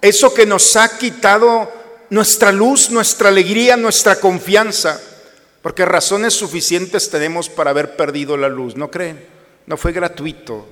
Eso 0.03 0.33
que 0.33 0.47
nos 0.47 0.77
ha 0.77 0.99
quitado 0.99 1.71
nuestra 2.11 2.53
luz, 2.53 2.91
nuestra 2.91 3.29
alegría, 3.29 3.77
nuestra 3.77 4.17
confianza. 4.17 5.01
Porque 5.63 5.85
razones 5.85 6.35
suficientes 6.35 7.11
tenemos 7.11 7.49
para 7.49 7.71
haber 7.71 7.97
perdido 7.97 8.37
la 8.37 8.49
luz, 8.49 8.77
¿no 8.77 8.91
creen? 8.91 9.25
No 9.67 9.77
fue 9.77 9.93
gratuito. 9.93 10.67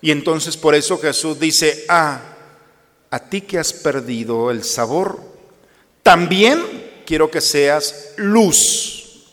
Y 0.00 0.10
entonces 0.10 0.56
por 0.56 0.74
eso 0.74 0.98
Jesús 0.98 1.38
dice, 1.38 1.84
ah, 1.88 2.20
a 3.10 3.18
ti 3.18 3.42
que 3.42 3.58
has 3.58 3.72
perdido 3.72 4.50
el 4.50 4.64
sabor, 4.64 5.20
también 6.06 6.62
quiero 7.04 7.32
que 7.32 7.40
seas 7.40 8.12
luz. 8.14 9.24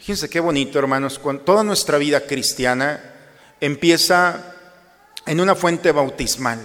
Fíjense 0.00 0.28
qué 0.28 0.40
bonito, 0.40 0.76
hermanos, 0.76 1.20
cuando 1.20 1.44
toda 1.44 1.62
nuestra 1.62 1.98
vida 1.98 2.22
cristiana 2.22 3.00
empieza 3.60 4.56
en 5.24 5.38
una 5.38 5.54
fuente 5.54 5.92
bautismal. 5.92 6.58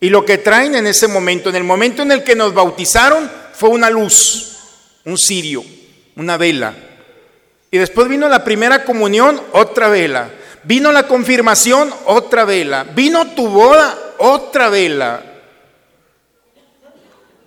Y 0.00 0.08
lo 0.08 0.24
que 0.24 0.38
traen 0.38 0.76
en 0.76 0.86
ese 0.86 1.08
momento, 1.08 1.50
en 1.50 1.56
el 1.56 1.64
momento 1.64 2.00
en 2.00 2.12
el 2.12 2.24
que 2.24 2.34
nos 2.34 2.54
bautizaron, 2.54 3.30
fue 3.52 3.68
una 3.68 3.90
luz, 3.90 4.56
un 5.04 5.18
cirio, 5.18 5.62
una 6.16 6.38
vela. 6.38 6.74
Y 7.70 7.76
después 7.76 8.08
vino 8.08 8.30
la 8.30 8.44
primera 8.44 8.82
comunión, 8.82 9.38
otra 9.52 9.90
vela. 9.90 10.30
Vino 10.64 10.90
la 10.90 11.06
confirmación, 11.06 11.92
otra 12.06 12.46
vela. 12.46 12.84
Vino 12.84 13.34
tu 13.34 13.46
boda, 13.46 14.14
otra 14.16 14.70
vela. 14.70 15.31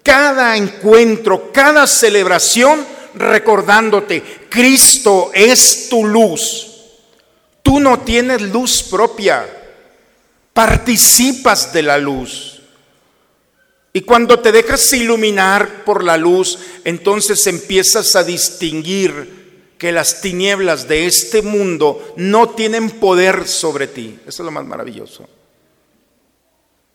Cada 0.05 0.55
encuentro, 0.55 1.51
cada 1.51 1.85
celebración, 1.87 2.85
recordándote, 3.15 4.23
Cristo 4.49 5.31
es 5.33 5.89
tu 5.89 6.05
luz. 6.05 6.67
Tú 7.61 7.81
no 7.81 7.99
tienes 7.99 8.41
luz 8.41 8.83
propia 8.83 9.45
participas 10.55 11.73
de 11.73 11.83
la 11.83 11.97
luz. 11.97 12.61
Y 13.91 14.01
cuando 14.01 14.39
te 14.39 14.53
dejas 14.53 14.93
iluminar 14.93 15.83
por 15.83 16.01
la 16.01 16.15
luz, 16.15 16.59
entonces 16.85 17.45
empiezas 17.47 18.15
a 18.15 18.23
distinguir 18.23 19.73
que 19.77 19.91
las 19.91 20.21
tinieblas 20.21 20.87
de 20.87 21.07
este 21.07 21.41
mundo 21.41 22.13
no 22.15 22.51
tienen 22.51 22.89
poder 22.89 23.49
sobre 23.49 23.87
ti. 23.87 24.17
Eso 24.25 24.43
es 24.43 24.45
lo 24.45 24.51
más 24.51 24.65
maravilloso. 24.65 25.27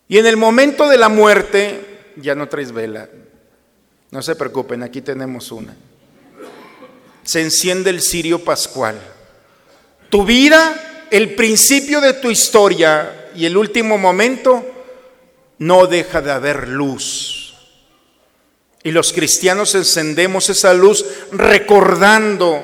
Y 0.08 0.16
en 0.16 0.26
el 0.26 0.38
momento 0.38 0.88
de 0.88 0.96
la 0.96 1.10
muerte, 1.10 1.89
ya 2.16 2.34
no 2.34 2.48
traes 2.48 2.72
vela. 2.72 3.08
No 4.10 4.22
se 4.22 4.34
preocupen, 4.34 4.82
aquí 4.82 5.00
tenemos 5.00 5.52
una. 5.52 5.74
Se 7.22 7.40
enciende 7.40 7.90
el 7.90 8.00
cirio 8.00 8.42
pascual. 8.44 8.98
Tu 10.08 10.24
vida, 10.24 11.06
el 11.10 11.34
principio 11.34 12.00
de 12.00 12.14
tu 12.14 12.30
historia, 12.30 13.28
y 13.34 13.44
el 13.46 13.56
último 13.56 13.98
momento, 13.98 14.64
no 15.58 15.86
deja 15.86 16.20
de 16.20 16.32
haber 16.32 16.68
luz. 16.68 17.54
Y 18.82 18.90
los 18.90 19.12
cristianos 19.12 19.74
encendemos 19.74 20.48
esa 20.48 20.72
luz 20.74 21.04
recordando 21.32 22.62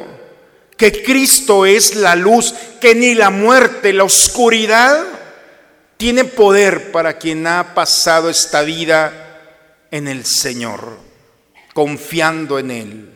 que 0.77 1.03
Cristo 1.03 1.67
es 1.67 1.95
la 1.95 2.17
luz, 2.17 2.55
que 2.81 2.95
ni 2.95 3.15
la 3.15 3.31
muerte, 3.31 3.93
la 3.93 4.05
oscuridad 4.05 5.05
tiene 5.97 6.25
poder 6.25 6.91
para 6.91 7.19
quien 7.19 7.47
ha 7.47 7.75
pasado 7.75 8.29
esta 8.29 8.63
vida 8.63 9.26
en 9.91 10.09
el 10.09 10.25
Señor, 10.25 10.99
confiando 11.75 12.59
en 12.59 12.71
Él. 12.71 13.13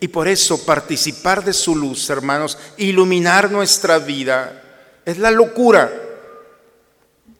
Y 0.00 0.08
por 0.08 0.28
eso 0.28 0.64
participar 0.64 1.44
de 1.44 1.52
su 1.52 1.76
luz, 1.76 2.10
hermanos, 2.10 2.58
iluminar 2.76 3.50
nuestra 3.50 3.98
vida, 3.98 4.62
es 5.04 5.18
la 5.18 5.30
locura. 5.30 5.92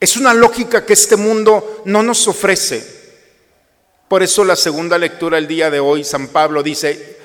Es 0.00 0.16
una 0.16 0.34
lógica 0.34 0.84
que 0.84 0.92
este 0.92 1.16
mundo 1.16 1.82
no 1.84 2.02
nos 2.02 2.26
ofrece. 2.28 2.94
Por 4.08 4.22
eso 4.22 4.44
la 4.44 4.56
segunda 4.56 4.98
lectura 4.98 5.38
el 5.38 5.48
día 5.48 5.70
de 5.70 5.80
hoy, 5.80 6.04
San 6.04 6.28
Pablo 6.28 6.62
dice, 6.62 7.18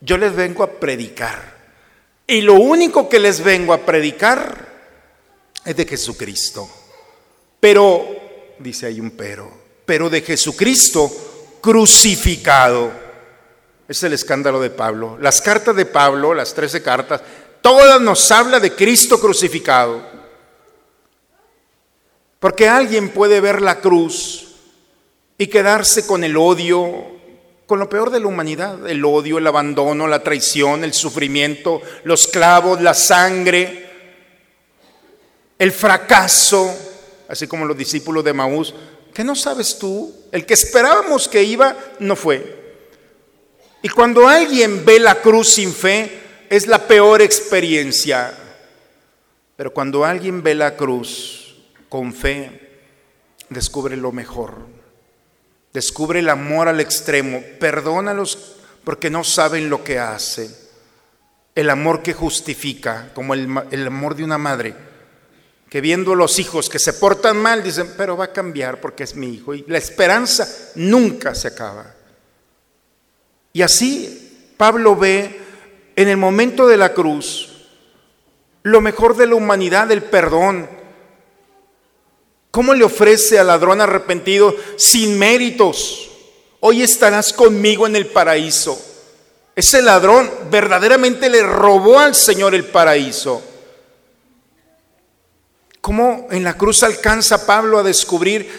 yo 0.00 0.18
les 0.18 0.34
vengo 0.34 0.62
a 0.62 0.70
predicar. 0.70 1.54
Y 2.26 2.40
lo 2.40 2.54
único 2.54 3.08
que 3.08 3.18
les 3.18 3.42
vengo 3.42 3.72
a 3.72 3.84
predicar 3.84 4.68
es 5.64 5.76
de 5.76 5.86
Jesucristo. 5.86 6.68
Pero, 7.60 8.23
dice 8.58 8.86
ahí 8.86 9.00
un 9.00 9.12
pero, 9.12 9.50
pero 9.84 10.10
de 10.10 10.22
Jesucristo 10.22 11.10
crucificado. 11.60 13.04
Es 13.86 14.02
el 14.02 14.14
escándalo 14.14 14.60
de 14.60 14.70
Pablo. 14.70 15.18
Las 15.20 15.42
cartas 15.42 15.76
de 15.76 15.84
Pablo, 15.84 16.32
las 16.32 16.54
trece 16.54 16.82
cartas, 16.82 17.20
Todas 17.64 17.98
nos 17.98 18.30
habla 18.30 18.60
de 18.60 18.74
Cristo 18.74 19.18
crucificado. 19.18 20.02
Porque 22.38 22.68
alguien 22.68 23.08
puede 23.08 23.40
ver 23.40 23.62
la 23.62 23.80
cruz 23.80 24.48
y 25.38 25.46
quedarse 25.46 26.06
con 26.06 26.24
el 26.24 26.36
odio, 26.36 27.06
con 27.64 27.78
lo 27.78 27.88
peor 27.88 28.10
de 28.10 28.20
la 28.20 28.26
humanidad, 28.26 28.86
el 28.86 29.02
odio, 29.02 29.38
el 29.38 29.46
abandono, 29.46 30.06
la 30.06 30.22
traición, 30.22 30.84
el 30.84 30.92
sufrimiento, 30.92 31.80
los 32.02 32.28
clavos, 32.28 32.82
la 32.82 32.92
sangre, 32.92 33.88
el 35.58 35.72
fracaso, 35.72 36.70
así 37.28 37.46
como 37.46 37.64
los 37.64 37.76
discípulos 37.76 38.24
de 38.24 38.32
Maús. 38.32 38.74
¿Qué 39.12 39.24
no 39.24 39.34
sabes 39.34 39.78
tú? 39.78 40.12
El 40.32 40.44
que 40.44 40.54
esperábamos 40.54 41.28
que 41.28 41.42
iba 41.42 41.76
no 42.00 42.16
fue. 42.16 42.64
Y 43.82 43.88
cuando 43.88 44.26
alguien 44.26 44.84
ve 44.84 44.98
la 44.98 45.20
cruz 45.20 45.50
sin 45.50 45.72
fe, 45.72 46.20
es 46.50 46.66
la 46.66 46.86
peor 46.86 47.22
experiencia. 47.22 48.32
Pero 49.56 49.72
cuando 49.72 50.04
alguien 50.04 50.42
ve 50.42 50.54
la 50.54 50.76
cruz 50.76 51.54
con 51.88 52.12
fe, 52.12 52.80
descubre 53.48 53.96
lo 53.96 54.10
mejor. 54.10 54.66
Descubre 55.72 56.20
el 56.20 56.28
amor 56.28 56.68
al 56.68 56.80
extremo. 56.80 57.42
Perdónalos 57.60 58.56
porque 58.84 59.10
no 59.10 59.22
saben 59.22 59.70
lo 59.70 59.84
que 59.84 59.98
hacen. 59.98 60.54
El 61.54 61.70
amor 61.70 62.02
que 62.02 62.14
justifica, 62.14 63.10
como 63.14 63.34
el, 63.34 63.48
el 63.70 63.86
amor 63.86 64.16
de 64.16 64.24
una 64.24 64.38
madre, 64.38 64.74
que 65.74 65.80
viendo 65.80 66.14
los 66.14 66.38
hijos 66.38 66.68
que 66.68 66.78
se 66.78 66.92
portan 66.92 67.36
mal, 67.36 67.64
dicen, 67.64 67.94
pero 67.96 68.16
va 68.16 68.26
a 68.26 68.32
cambiar 68.32 68.80
porque 68.80 69.02
es 69.02 69.16
mi 69.16 69.34
hijo. 69.34 69.56
Y 69.56 69.64
la 69.66 69.78
esperanza 69.78 70.70
nunca 70.76 71.34
se 71.34 71.48
acaba. 71.48 71.92
Y 73.52 73.60
así 73.60 74.52
Pablo 74.56 74.94
ve 74.94 75.40
en 75.96 76.06
el 76.06 76.16
momento 76.16 76.68
de 76.68 76.76
la 76.76 76.94
cruz, 76.94 77.66
lo 78.62 78.80
mejor 78.80 79.16
de 79.16 79.26
la 79.26 79.34
humanidad, 79.34 79.90
el 79.90 80.04
perdón. 80.04 80.70
¿Cómo 82.52 82.72
le 82.72 82.84
ofrece 82.84 83.40
al 83.40 83.48
ladrón 83.48 83.80
arrepentido 83.80 84.54
sin 84.76 85.18
méritos? 85.18 86.08
Hoy 86.60 86.84
estarás 86.84 87.32
conmigo 87.32 87.88
en 87.88 87.96
el 87.96 88.06
paraíso. 88.06 88.80
Ese 89.56 89.82
ladrón 89.82 90.30
verdaderamente 90.52 91.28
le 91.28 91.42
robó 91.42 91.98
al 91.98 92.14
Señor 92.14 92.54
el 92.54 92.64
paraíso. 92.64 93.53
¿Cómo 95.96 96.26
en 96.32 96.42
la 96.42 96.54
cruz 96.54 96.82
alcanza 96.82 97.46
Pablo 97.46 97.78
a 97.78 97.84
descubrir 97.84 98.50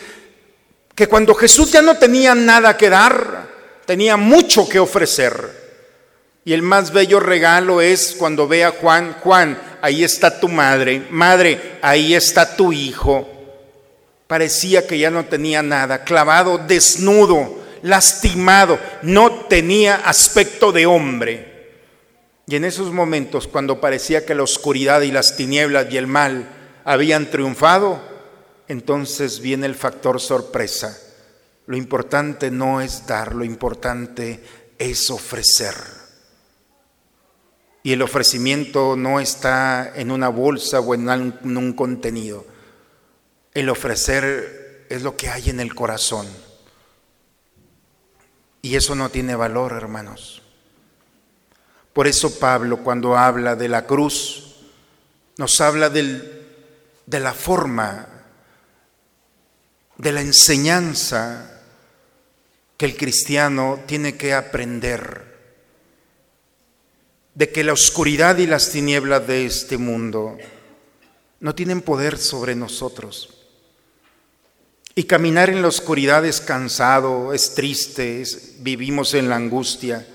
que 0.95 1.05
cuando 1.05 1.35
Jesús 1.35 1.69
ya 1.69 1.81
no 1.81 1.97
tenía 1.97 2.33
nada 2.33 2.77
que 2.77 2.89
dar, 2.89 3.49
tenía 3.85 4.15
mucho 4.15 4.69
que 4.69 4.79
ofrecer? 4.79 5.35
Y 6.45 6.53
el 6.53 6.61
más 6.61 6.93
bello 6.93 7.19
regalo 7.19 7.81
es 7.81 8.15
cuando 8.17 8.47
ve 8.47 8.63
a 8.63 8.71
Juan, 8.71 9.17
Juan, 9.19 9.61
ahí 9.81 10.05
está 10.05 10.39
tu 10.39 10.47
madre, 10.47 11.07
madre, 11.09 11.77
ahí 11.81 12.15
está 12.15 12.55
tu 12.55 12.71
hijo. 12.71 13.27
Parecía 14.27 14.87
que 14.87 14.97
ya 14.97 15.11
no 15.11 15.25
tenía 15.25 15.61
nada, 15.61 16.05
clavado, 16.05 16.57
desnudo, 16.57 17.65
lastimado, 17.81 18.79
no 19.01 19.29
tenía 19.49 19.95
aspecto 20.05 20.71
de 20.71 20.85
hombre. 20.85 21.73
Y 22.47 22.55
en 22.55 22.63
esos 22.63 22.93
momentos, 22.93 23.45
cuando 23.45 23.81
parecía 23.81 24.25
que 24.25 24.35
la 24.35 24.43
oscuridad 24.43 25.01
y 25.01 25.11
las 25.11 25.35
tinieblas 25.35 25.87
y 25.91 25.97
el 25.97 26.07
mal 26.07 26.54
habían 26.85 27.29
triunfado, 27.29 27.99
entonces 28.67 29.41
viene 29.41 29.65
el 29.65 29.75
factor 29.75 30.21
sorpresa. 30.21 30.97
Lo 31.65 31.75
importante 31.75 32.51
no 32.51 32.79
es 32.79 33.05
dar, 33.07 33.35
lo 33.35 33.43
importante 33.43 34.39
es 34.77 35.09
ofrecer. 35.09 35.75
Y 37.83 37.91
el 37.91 38.01
ofrecimiento 38.01 38.95
no 38.95 39.19
está 39.19 39.93
en 39.95 40.11
una 40.11 40.29
bolsa 40.29 40.79
o 40.79 40.93
en 40.93 41.09
un 41.57 41.73
contenido. 41.73 42.45
El 43.53 43.69
ofrecer 43.69 44.85
es 44.89 45.01
lo 45.01 45.17
que 45.17 45.29
hay 45.29 45.49
en 45.49 45.59
el 45.59 45.73
corazón. 45.75 46.27
Y 48.61 48.75
eso 48.75 48.95
no 48.95 49.09
tiene 49.09 49.35
valor, 49.35 49.73
hermanos. 49.73 50.41
Por 51.93 52.07
eso 52.07 52.39
Pablo 52.39 52.77
cuando 52.83 53.15
habla 53.15 53.55
de 53.55 53.69
la 53.69 53.85
cruz, 53.85 54.55
nos 55.37 55.61
habla 55.61 55.89
del, 55.89 56.34
de 57.05 57.19
la 57.19 57.33
forma, 57.33 58.07
de 59.97 60.11
la 60.11 60.21
enseñanza 60.21 61.61
que 62.77 62.85
el 62.85 62.97
cristiano 62.97 63.79
tiene 63.85 64.17
que 64.17 64.33
aprender 64.33 65.35
de 67.35 67.51
que 67.51 67.63
la 67.63 67.73
oscuridad 67.73 68.37
y 68.37 68.47
las 68.47 68.69
tinieblas 68.69 69.27
de 69.27 69.45
este 69.45 69.77
mundo 69.77 70.37
no 71.41 71.53
tienen 71.53 71.81
poder 71.81 72.17
sobre 72.17 72.55
nosotros. 72.55 73.29
Y 74.95 75.03
caminar 75.03 75.49
en 75.49 75.61
la 75.61 75.67
oscuridad 75.67 76.25
es 76.25 76.39
cansado, 76.39 77.33
es 77.33 77.53
triste, 77.53 78.23
vivimos 78.59 79.13
en 79.13 79.27
la 79.27 79.35
angustia. 79.35 80.07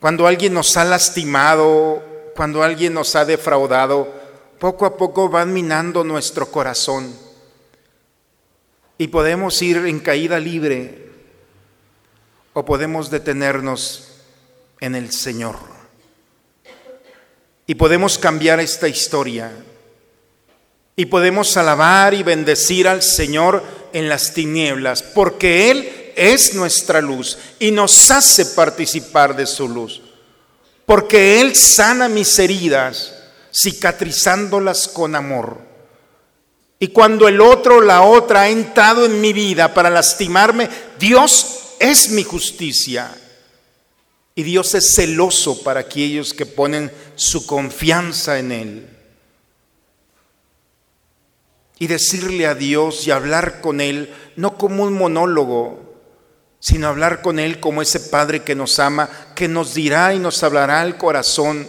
Cuando 0.00 0.26
alguien 0.26 0.52
nos 0.52 0.76
ha 0.76 0.84
lastimado, 0.84 2.04
cuando 2.36 2.62
alguien 2.62 2.92
nos 2.92 3.16
ha 3.16 3.24
defraudado, 3.24 4.14
poco 4.58 4.86
a 4.86 4.96
poco 4.96 5.28
van 5.28 5.52
minando 5.52 6.04
nuestro 6.04 6.50
corazón. 6.50 7.14
Y 8.98 9.08
podemos 9.08 9.60
ir 9.62 9.76
en 9.78 10.00
caída 10.00 10.38
libre 10.38 11.10
o 12.52 12.64
podemos 12.64 13.10
detenernos 13.10 14.08
en 14.80 14.94
el 14.94 15.12
Señor. 15.12 15.56
Y 17.66 17.74
podemos 17.74 18.18
cambiar 18.18 18.60
esta 18.60 18.88
historia. 18.88 19.52
Y 20.96 21.06
podemos 21.06 21.56
alabar 21.56 22.14
y 22.14 22.24
bendecir 22.24 22.88
al 22.88 23.02
Señor 23.02 23.62
en 23.92 24.08
las 24.08 24.34
tinieblas, 24.34 25.02
porque 25.02 25.70
Él 25.70 26.12
es 26.16 26.54
nuestra 26.54 27.00
luz 27.00 27.38
y 27.60 27.70
nos 27.70 28.10
hace 28.10 28.46
participar 28.46 29.36
de 29.36 29.46
su 29.46 29.68
luz. 29.68 30.02
Porque 30.84 31.40
Él 31.40 31.54
sana 31.54 32.08
mis 32.08 32.36
heridas, 32.38 33.14
cicatrizándolas 33.60 34.88
con 34.88 35.14
amor. 35.14 35.58
Y 36.78 36.88
cuando 36.88 37.26
el 37.26 37.40
otro, 37.40 37.80
la 37.80 38.02
otra, 38.02 38.42
ha 38.42 38.48
entrado 38.48 39.04
en 39.04 39.20
mi 39.20 39.32
vida 39.32 39.74
para 39.74 39.90
lastimarme, 39.90 40.68
Dios 40.98 41.74
es 41.80 42.10
mi 42.10 42.22
justicia. 42.22 43.16
Y 44.34 44.44
Dios 44.44 44.74
es 44.76 44.94
celoso 44.94 45.64
para 45.64 45.80
aquellos 45.80 46.32
que 46.32 46.46
ponen 46.46 46.92
su 47.16 47.44
confianza 47.46 48.38
en 48.38 48.52
Él. 48.52 48.88
Y 51.80 51.88
decirle 51.88 52.46
a 52.46 52.54
Dios 52.54 53.06
y 53.06 53.10
hablar 53.10 53.60
con 53.60 53.80
Él, 53.80 54.14
no 54.36 54.56
como 54.56 54.84
un 54.84 54.92
monólogo, 54.92 55.88
sino 56.60 56.86
hablar 56.86 57.22
con 57.22 57.40
Él 57.40 57.58
como 57.58 57.82
ese 57.82 57.98
Padre 57.98 58.44
que 58.44 58.54
nos 58.54 58.78
ama, 58.78 59.08
que 59.34 59.48
nos 59.48 59.74
dirá 59.74 60.14
y 60.14 60.20
nos 60.20 60.42
hablará 60.44 60.82
al 60.82 60.96
corazón 60.96 61.68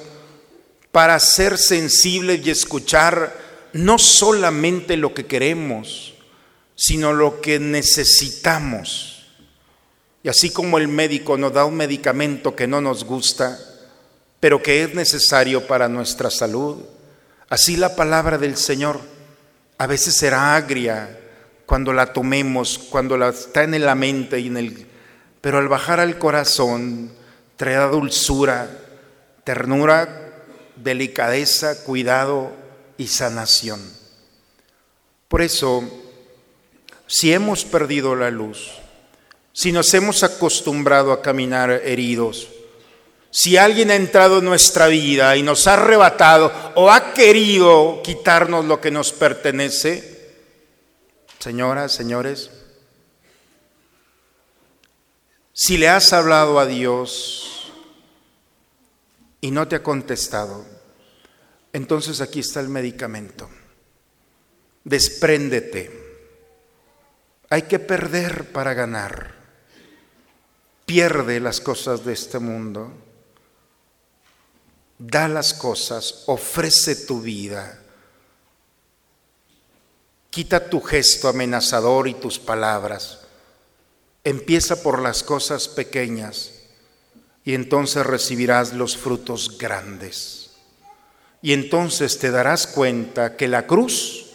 para 0.91 1.19
ser 1.19 1.57
sensibles 1.57 2.45
y 2.45 2.49
escuchar 2.49 3.35
no 3.73 3.97
solamente 3.99 4.97
lo 4.97 5.13
que 5.13 5.25
queremos, 5.25 6.15
sino 6.75 7.13
lo 7.13 7.41
que 7.41 7.59
necesitamos. 7.59 9.27
Y 10.23 10.29
así 10.29 10.49
como 10.49 10.77
el 10.77 10.87
médico 10.87 11.37
nos 11.37 11.53
da 11.53 11.65
un 11.65 11.75
medicamento 11.75 12.55
que 12.55 12.67
no 12.67 12.81
nos 12.81 13.03
gusta, 13.03 13.59
pero 14.39 14.61
que 14.61 14.83
es 14.83 14.93
necesario 14.93 15.67
para 15.67 15.87
nuestra 15.87 16.29
salud, 16.29 16.77
así 17.49 17.77
la 17.77 17.95
palabra 17.95 18.37
del 18.37 18.57
Señor 18.57 18.99
a 19.77 19.87
veces 19.87 20.15
será 20.15 20.55
agria 20.55 21.19
cuando 21.65 21.93
la 21.93 22.11
tomemos, 22.13 22.77
cuando 22.77 23.17
la 23.17 23.29
está 23.29 23.63
en 23.63 23.79
la 23.85 23.95
mente 23.95 24.39
y 24.39 24.47
en 24.47 24.57
el 24.57 24.89
pero 25.41 25.57
al 25.57 25.67
bajar 25.67 25.99
al 25.99 26.17
corazón 26.17 27.11
traerá 27.55 27.87
dulzura, 27.87 28.69
ternura, 29.43 30.28
delicadeza, 30.83 31.83
cuidado 31.83 32.51
y 32.97 33.07
sanación. 33.07 33.81
Por 35.27 35.41
eso, 35.41 35.83
si 37.07 37.33
hemos 37.33 37.65
perdido 37.65 38.15
la 38.15 38.31
luz, 38.31 38.71
si 39.53 39.71
nos 39.71 39.93
hemos 39.93 40.23
acostumbrado 40.23 41.11
a 41.11 41.21
caminar 41.21 41.71
heridos, 41.71 42.49
si 43.31 43.57
alguien 43.57 43.91
ha 43.91 43.95
entrado 43.95 44.39
en 44.39 44.45
nuestra 44.45 44.87
vida 44.87 45.37
y 45.37 45.43
nos 45.43 45.67
ha 45.67 45.73
arrebatado 45.73 46.51
o 46.75 46.89
ha 46.89 47.13
querido 47.13 48.01
quitarnos 48.03 48.65
lo 48.65 48.81
que 48.81 48.89
nos 48.89 49.11
pertenece, 49.11 50.33
señoras, 51.39 51.91
señores, 51.91 52.49
si 55.53 55.77
le 55.77 55.89
has 55.89 56.13
hablado 56.13 56.59
a 56.59 56.65
Dios 56.65 57.71
y 59.41 59.51
no 59.51 59.67
te 59.67 59.75
ha 59.75 59.83
contestado, 59.83 60.65
entonces 61.73 62.21
aquí 62.21 62.39
está 62.39 62.59
el 62.59 62.69
medicamento. 62.69 63.49
Despréndete. 64.83 66.07
Hay 67.49 67.63
que 67.63 67.79
perder 67.79 68.51
para 68.51 68.73
ganar 68.73 69.39
pierde 70.89 71.39
las 71.39 71.61
cosas 71.61 72.03
de 72.03 72.13
este 72.13 72.39
mundo, 72.39 72.91
da 74.97 75.27
las 75.27 75.53
cosas, 75.53 76.23
ofrece 76.25 76.95
tu 76.95 77.21
vida, 77.21 77.79
quita 80.31 80.67
tu 80.67 80.81
gesto 80.81 81.27
amenazador 81.27 82.07
y 82.07 82.15
tus 82.15 82.39
palabras, 82.39 83.19
empieza 84.23 84.81
por 84.81 84.99
las 84.99 85.21
cosas 85.21 85.67
pequeñas 85.67 86.53
y 87.45 87.53
entonces 87.53 88.03
recibirás 88.03 88.73
los 88.73 88.97
frutos 88.97 89.59
grandes. 89.59 90.48
Y 91.41 91.53
entonces 91.53 92.19
te 92.19 92.31
darás 92.31 92.67
cuenta 92.67 93.37
que 93.37 93.47
la 93.47 93.65
cruz 93.65 94.25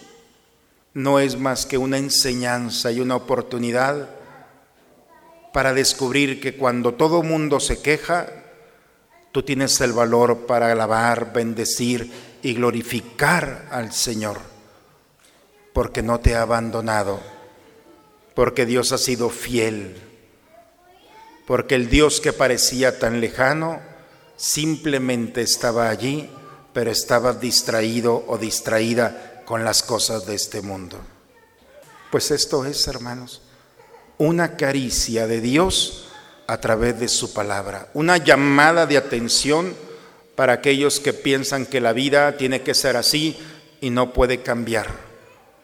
no 0.94 1.18
es 1.18 1.36
más 1.36 1.66
que 1.66 1.76
una 1.76 1.98
enseñanza 1.98 2.92
y 2.92 3.00
una 3.00 3.16
oportunidad 3.16 4.08
para 5.52 5.74
descubrir 5.74 6.40
que 6.40 6.56
cuando 6.56 6.94
todo 6.94 7.22
mundo 7.22 7.60
se 7.60 7.80
queja, 7.82 8.26
tú 9.32 9.42
tienes 9.42 9.80
el 9.80 9.92
valor 9.92 10.46
para 10.46 10.72
alabar, 10.72 11.32
bendecir 11.32 12.10
y 12.42 12.54
glorificar 12.54 13.68
al 13.70 13.92
Señor, 13.92 14.38
porque 15.72 16.02
no 16.02 16.20
te 16.20 16.36
ha 16.36 16.42
abandonado, 16.42 17.20
porque 18.34 18.66
Dios 18.66 18.92
ha 18.92 18.98
sido 18.98 19.30
fiel, 19.30 19.96
porque 21.46 21.74
el 21.74 21.88
Dios 21.88 22.20
que 22.20 22.32
parecía 22.32 22.98
tan 22.98 23.20
lejano 23.20 23.80
simplemente 24.36 25.42
estaba 25.42 25.88
allí, 25.88 26.30
pero 26.74 26.90
estaba 26.90 27.32
distraído 27.32 28.24
o 28.28 28.36
distraída 28.36 29.42
con 29.46 29.64
las 29.64 29.82
cosas 29.82 30.26
de 30.26 30.34
este 30.34 30.60
mundo. 30.60 30.98
Pues 32.10 32.30
esto 32.30 32.66
es, 32.66 32.86
hermanos, 32.86 33.40
una 34.18 34.56
caricia 34.56 35.26
de 35.26 35.40
Dios 35.40 36.08
a 36.46 36.58
través 36.60 37.00
de 37.00 37.08
su 37.08 37.32
palabra, 37.32 37.88
una 37.94 38.18
llamada 38.18 38.86
de 38.86 38.98
atención 38.98 39.74
para 40.36 40.54
aquellos 40.54 41.00
que 41.00 41.12
piensan 41.12 41.64
que 41.64 41.80
la 41.80 41.92
vida 41.92 42.36
tiene 42.36 42.62
que 42.62 42.74
ser 42.74 42.96
así 42.96 43.36
y 43.80 43.90
no 43.90 44.12
puede 44.12 44.42
cambiar. 44.42 44.88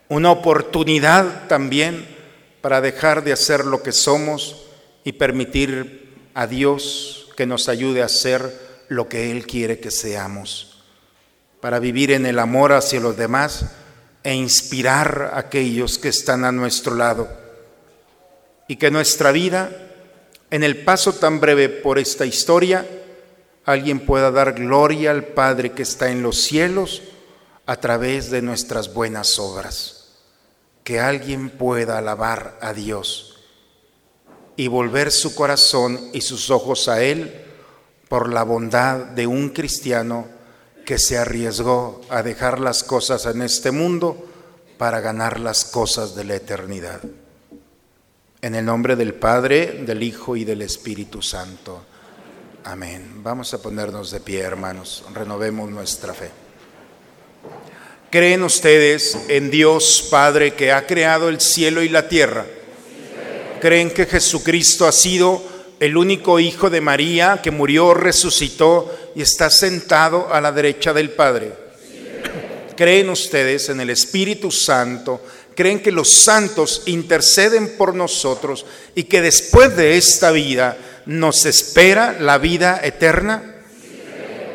Una 0.09 0.31
oportunidad 0.31 1.49
también 1.49 2.17
para 2.61 2.81
dejar 2.81 3.25
de 3.25 3.33
hacer 3.33 3.65
lo 3.65 3.83
que 3.83 3.93
somos 3.93 4.67
y 5.05 5.13
permitir 5.13 6.31
a 6.35 6.47
Dios 6.47 7.29
que 7.37 7.47
nos 7.47 7.69
ayude 7.69 8.03
a 8.03 8.09
ser 8.09 8.85
lo 8.89 9.09
que 9.09 9.31
Él 9.31 9.47
quiere 9.47 9.81
que 9.81 9.91
seamos, 9.91 10.70
para 11.61 11.79
vivir 11.79 12.11
en 12.13 12.27
el 12.27 12.39
amor 12.39 12.73
hacia 12.73 13.01
los 13.01 13.17
demás 13.17 13.67
e 14.23 14.35
inspirar 14.35 15.31
a 15.33 15.39
aquellos 15.39 15.99
que 15.99 16.09
están 16.09 16.45
a 16.45 16.53
nuestro 16.53 16.95
lado 16.95 17.29
y 18.69 18.77
que 18.77 18.91
nuestra 18.91 19.33
vida, 19.33 19.71
en 20.51 20.63
el 20.63 20.85
paso 20.85 21.13
tan 21.13 21.41
breve 21.41 21.69
por 21.69 21.99
esta 21.99 22.27
historia, 22.27 22.87
alguien 23.65 24.01
pueda 24.01 24.31
dar 24.31 24.53
gloria 24.55 25.11
al 25.11 25.25
Padre 25.25 25.73
que 25.73 25.83
está 25.83 26.11
en 26.11 26.23
los 26.23 26.41
cielos 26.41 27.03
a 27.67 27.77
través 27.77 28.31
de 28.31 28.43
nuestras 28.43 28.93
buenas 28.93 29.39
obras. 29.39 29.97
que 30.83 30.99
alguien 30.99 31.51
pueda 31.51 31.99
alabar 31.99 32.59
a 32.63 32.73
Dios 32.73 33.39
y 34.57 34.67
volver 34.67 35.13
su 35.13 35.35
corazón 35.35 36.11
y 36.13 36.23
sus 36.23 36.51
ojos 36.51 36.89
a 36.89 37.03
Él 37.03 37.45
por 38.09 38.33
la 38.33 38.43
bondad 38.43 38.97
de 38.97 39.27
un 39.27 39.51
cristiano 39.51 40.27
que 40.91 40.99
se 40.99 41.17
arriesgó 41.17 42.01
a 42.09 42.21
dejar 42.25 42.59
las 42.59 42.83
cosas 42.83 43.25
en 43.27 43.43
este 43.43 43.71
mundo 43.71 44.27
para 44.77 44.99
ganar 44.99 45.39
las 45.39 45.65
cosas 45.65 46.17
de 46.17 46.25
la 46.25 46.35
eternidad. 46.35 47.01
En 48.43 48.57
el 48.57 48.65
nombre 48.65 48.97
del 48.97 49.15
Padre, 49.15 49.85
del 49.87 50.03
Hijo 50.03 50.35
y 50.35 50.45
del 50.45 50.63
Espíritu 50.63 51.23
Santo. 51.23 51.85
Amén. 52.65 53.23
Vamos 53.23 53.55
a 53.55 53.63
ponernos 53.63 54.11
de 54.11 54.19
pie, 54.19 54.41
hermanos. 54.41 55.05
Renovemos 55.15 55.71
nuestra 55.71 56.13
fe. 56.13 56.33
¿Creen 58.11 58.43
ustedes 58.43 59.17
en 59.29 59.49
Dios 59.49 60.09
Padre 60.11 60.55
que 60.55 60.73
ha 60.73 60.89
creado 60.89 61.29
el 61.29 61.41
cielo 61.41 61.85
y 61.85 61.89
la 61.89 62.09
tierra? 62.09 62.47
¿Creen 63.61 63.93
que 63.93 64.07
Jesucristo 64.07 64.89
ha 64.89 64.93
sido 64.93 65.41
el 65.81 65.97
único 65.97 66.39
Hijo 66.39 66.69
de 66.69 66.83
María 66.83 67.41
que 67.43 67.51
murió, 67.51 67.95
resucitó 67.95 68.95
y 69.17 69.23
está 69.23 69.49
sentado 69.49 70.33
a 70.33 70.41
la 70.41 70.53
derecha 70.53 70.93
del 70.93 71.11
Padre? 71.11 71.53
¿Creen 72.77 73.09
ustedes 73.09 73.71
en 73.71 73.81
el 73.81 73.89
Espíritu 73.91 74.51
Santo? 74.51 75.23
¿Creen 75.55 75.81
que 75.81 75.91
los 75.91 76.23
santos 76.23 76.83
interceden 76.87 77.77
por 77.77 77.95
nosotros 77.95 78.67
y 78.95 79.05
que 79.05 79.23
después 79.23 79.75
de 79.75 79.97
esta 79.97 80.31
vida 80.31 80.77
nos 81.07 81.47
espera 81.47 82.17
la 82.21 82.37
vida 82.37 82.81
eterna? 82.83 83.57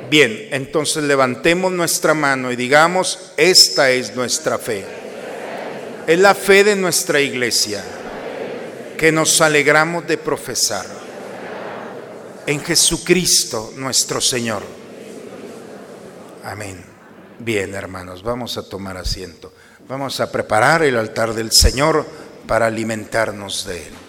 Bien, 0.09 0.49
entonces 0.51 1.03
levantemos 1.03 1.71
nuestra 1.71 2.13
mano 2.13 2.51
y 2.51 2.55
digamos, 2.55 3.31
esta 3.35 3.89
es 3.89 4.15
nuestra 4.15 4.59
fe. 4.59 4.85
Es 6.05 6.19
la 6.19 6.35
fe 6.35 6.63
de 6.63 6.75
nuestra 6.75 7.19
iglesia 7.19 7.83
que 8.95 9.11
nos 9.11 9.41
alegramos 9.41 10.05
de 10.07 10.19
profesar 10.19 11.04
en 12.45 12.61
Jesucristo 12.61 13.73
nuestro 13.75 14.21
Señor. 14.21 14.63
Amén. 16.43 16.83
Bien, 17.39 17.73
hermanos, 17.73 18.23
vamos 18.23 18.57
a 18.57 18.67
tomar 18.67 18.97
asiento. 18.97 19.51
Vamos 19.87 20.19
a 20.19 20.31
preparar 20.31 20.83
el 20.83 20.97
altar 20.97 21.33
del 21.33 21.51
Señor 21.51 22.05
para 22.47 22.67
alimentarnos 22.67 23.65
de 23.65 23.87
Él. 23.87 24.04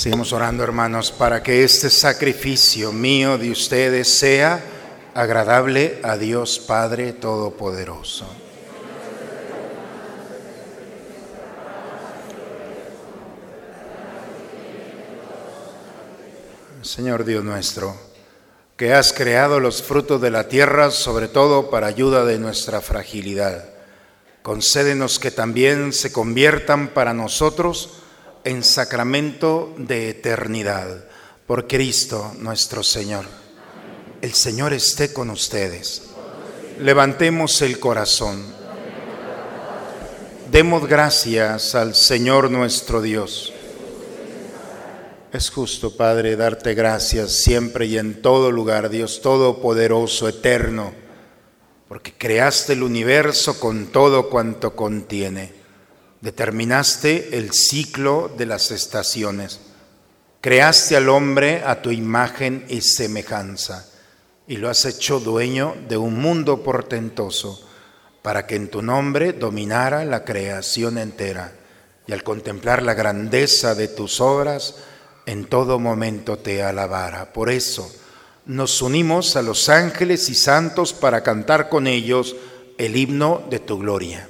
Seguimos 0.00 0.32
orando, 0.32 0.64
hermanos, 0.64 1.12
para 1.12 1.42
que 1.42 1.62
este 1.62 1.90
sacrificio 1.90 2.90
mío 2.90 3.36
de 3.36 3.50
ustedes 3.50 4.08
sea 4.08 4.58
agradable 5.12 6.00
a 6.02 6.16
Dios 6.16 6.58
Padre 6.58 7.12
Todopoderoso. 7.12 8.24
Señor 16.80 17.26
Dios 17.26 17.44
nuestro, 17.44 17.94
que 18.78 18.94
has 18.94 19.12
creado 19.12 19.60
los 19.60 19.82
frutos 19.82 20.18
de 20.22 20.30
la 20.30 20.48
tierra, 20.48 20.90
sobre 20.92 21.28
todo 21.28 21.68
para 21.68 21.88
ayuda 21.88 22.24
de 22.24 22.38
nuestra 22.38 22.80
fragilidad, 22.80 23.66
concédenos 24.40 25.18
que 25.18 25.30
también 25.30 25.92
se 25.92 26.10
conviertan 26.10 26.88
para 26.88 27.12
nosotros 27.12 27.99
en 28.44 28.64
sacramento 28.64 29.74
de 29.76 30.10
eternidad 30.10 31.04
por 31.46 31.66
Cristo 31.66 32.32
nuestro 32.38 32.82
Señor. 32.82 33.26
El 34.22 34.32
Señor 34.32 34.72
esté 34.72 35.12
con 35.12 35.30
ustedes. 35.30 36.02
Levantemos 36.78 37.60
el 37.62 37.78
corazón. 37.78 38.44
Demos 40.50 40.86
gracias 40.86 41.74
al 41.74 41.94
Señor 41.94 42.50
nuestro 42.50 43.02
Dios. 43.02 43.52
Es 45.32 45.50
justo, 45.50 45.96
Padre, 45.96 46.34
darte 46.34 46.74
gracias 46.74 47.32
siempre 47.32 47.86
y 47.86 47.98
en 47.98 48.20
todo 48.20 48.50
lugar, 48.50 48.90
Dios 48.90 49.20
Todopoderoso, 49.20 50.28
eterno, 50.28 50.92
porque 51.88 52.12
creaste 52.12 52.72
el 52.72 52.82
universo 52.82 53.60
con 53.60 53.86
todo 53.86 54.28
cuanto 54.28 54.74
contiene 54.74 55.59
Determinaste 56.20 57.38
el 57.38 57.52
ciclo 57.52 58.30
de 58.36 58.46
las 58.46 58.70
estaciones. 58.70 59.60
Creaste 60.40 60.96
al 60.96 61.08
hombre 61.08 61.62
a 61.64 61.82
tu 61.82 61.90
imagen 61.90 62.64
y 62.68 62.80
semejanza 62.80 63.86
y 64.46 64.56
lo 64.56 64.68
has 64.68 64.84
hecho 64.84 65.20
dueño 65.20 65.76
de 65.88 65.96
un 65.96 66.18
mundo 66.18 66.62
portentoso 66.62 67.66
para 68.22 68.46
que 68.46 68.56
en 68.56 68.68
tu 68.68 68.82
nombre 68.82 69.32
dominara 69.32 70.04
la 70.04 70.24
creación 70.24 70.98
entera 70.98 71.52
y 72.06 72.12
al 72.12 72.22
contemplar 72.22 72.82
la 72.82 72.94
grandeza 72.94 73.74
de 73.74 73.86
tus 73.88 74.20
obras, 74.20 74.74
en 75.26 75.44
todo 75.44 75.78
momento 75.78 76.38
te 76.38 76.62
alabara. 76.62 77.32
Por 77.32 77.50
eso 77.50 77.88
nos 78.46 78.82
unimos 78.82 79.36
a 79.36 79.42
los 79.42 79.68
ángeles 79.68 80.28
y 80.28 80.34
santos 80.34 80.92
para 80.92 81.22
cantar 81.22 81.68
con 81.68 81.86
ellos 81.86 82.34
el 82.78 82.96
himno 82.96 83.44
de 83.48 83.60
tu 83.60 83.78
gloria. 83.78 84.29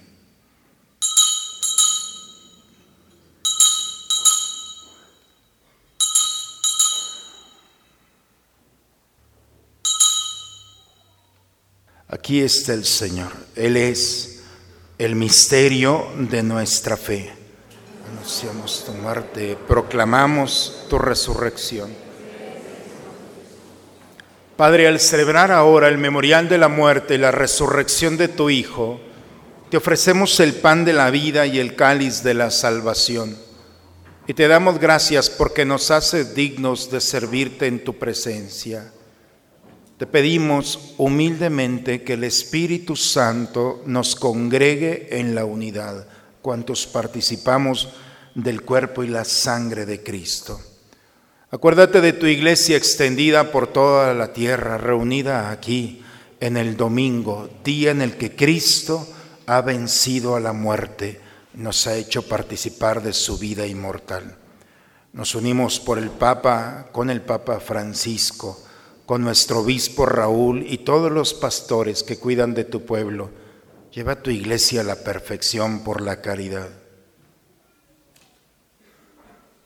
Aquí 12.31 12.39
está 12.39 12.73
el 12.73 12.85
Señor. 12.85 13.33
Él 13.57 13.75
es 13.75 14.39
el 14.97 15.17
misterio 15.17 16.07
de 16.17 16.41
nuestra 16.41 16.95
fe. 16.95 17.29
Anunciamos 18.09 18.85
tu 18.85 18.93
muerte, 18.93 19.57
proclamamos 19.67 20.85
tu 20.89 20.97
resurrección. 20.97 21.93
Padre, 24.55 24.87
al 24.87 25.01
celebrar 25.01 25.51
ahora 25.51 25.89
el 25.89 25.97
memorial 25.97 26.47
de 26.47 26.57
la 26.57 26.69
muerte 26.69 27.15
y 27.15 27.17
la 27.17 27.31
resurrección 27.31 28.15
de 28.15 28.29
tu 28.29 28.49
Hijo, 28.49 29.01
te 29.69 29.75
ofrecemos 29.75 30.39
el 30.39 30.53
pan 30.53 30.85
de 30.85 30.93
la 30.93 31.09
vida 31.09 31.45
y 31.47 31.59
el 31.59 31.75
cáliz 31.75 32.23
de 32.23 32.33
la 32.33 32.49
salvación. 32.49 33.37
Y 34.25 34.33
te 34.35 34.47
damos 34.47 34.79
gracias 34.79 35.29
porque 35.29 35.65
nos 35.65 35.91
haces 35.91 36.33
dignos 36.33 36.89
de 36.91 37.01
servirte 37.01 37.67
en 37.67 37.83
tu 37.83 37.99
presencia. 37.99 38.89
Te 40.01 40.07
pedimos 40.07 40.95
humildemente 40.97 42.01
que 42.01 42.13
el 42.13 42.23
Espíritu 42.23 42.95
Santo 42.95 43.83
nos 43.85 44.15
congregue 44.15 45.19
en 45.19 45.35
la 45.35 45.45
unidad, 45.45 46.07
cuantos 46.41 46.87
participamos 46.87 47.89
del 48.33 48.63
cuerpo 48.63 49.03
y 49.03 49.09
la 49.09 49.23
sangre 49.25 49.85
de 49.85 50.01
Cristo. 50.01 50.59
Acuérdate 51.51 52.01
de 52.01 52.13
tu 52.13 52.25
iglesia 52.25 52.77
extendida 52.77 53.51
por 53.51 53.67
toda 53.67 54.15
la 54.15 54.33
tierra, 54.33 54.79
reunida 54.79 55.51
aquí 55.51 56.03
en 56.39 56.57
el 56.57 56.77
domingo, 56.77 57.47
día 57.63 57.91
en 57.91 58.01
el 58.01 58.17
que 58.17 58.35
Cristo 58.35 59.07
ha 59.45 59.61
vencido 59.61 60.35
a 60.35 60.39
la 60.39 60.51
muerte, 60.51 61.21
nos 61.53 61.85
ha 61.85 61.95
hecho 61.95 62.27
participar 62.27 63.03
de 63.03 63.13
su 63.13 63.37
vida 63.37 63.67
inmortal. 63.67 64.35
Nos 65.13 65.35
unimos 65.35 65.79
por 65.79 65.99
el 65.99 66.09
Papa, 66.09 66.87
con 66.91 67.11
el 67.11 67.21
Papa 67.21 67.59
Francisco, 67.59 68.63
con 69.11 69.23
nuestro 69.23 69.59
obispo 69.59 70.05
Raúl 70.05 70.65
y 70.65 70.77
todos 70.77 71.11
los 71.11 71.33
pastores 71.33 72.01
que 72.01 72.17
cuidan 72.17 72.53
de 72.53 72.63
tu 72.63 72.85
pueblo. 72.85 73.29
Lleva 73.91 74.23
tu 74.23 74.29
iglesia 74.29 74.79
a 74.79 74.83
la 74.85 75.03
perfección 75.03 75.83
por 75.83 75.99
la 75.99 76.21
caridad. 76.21 76.69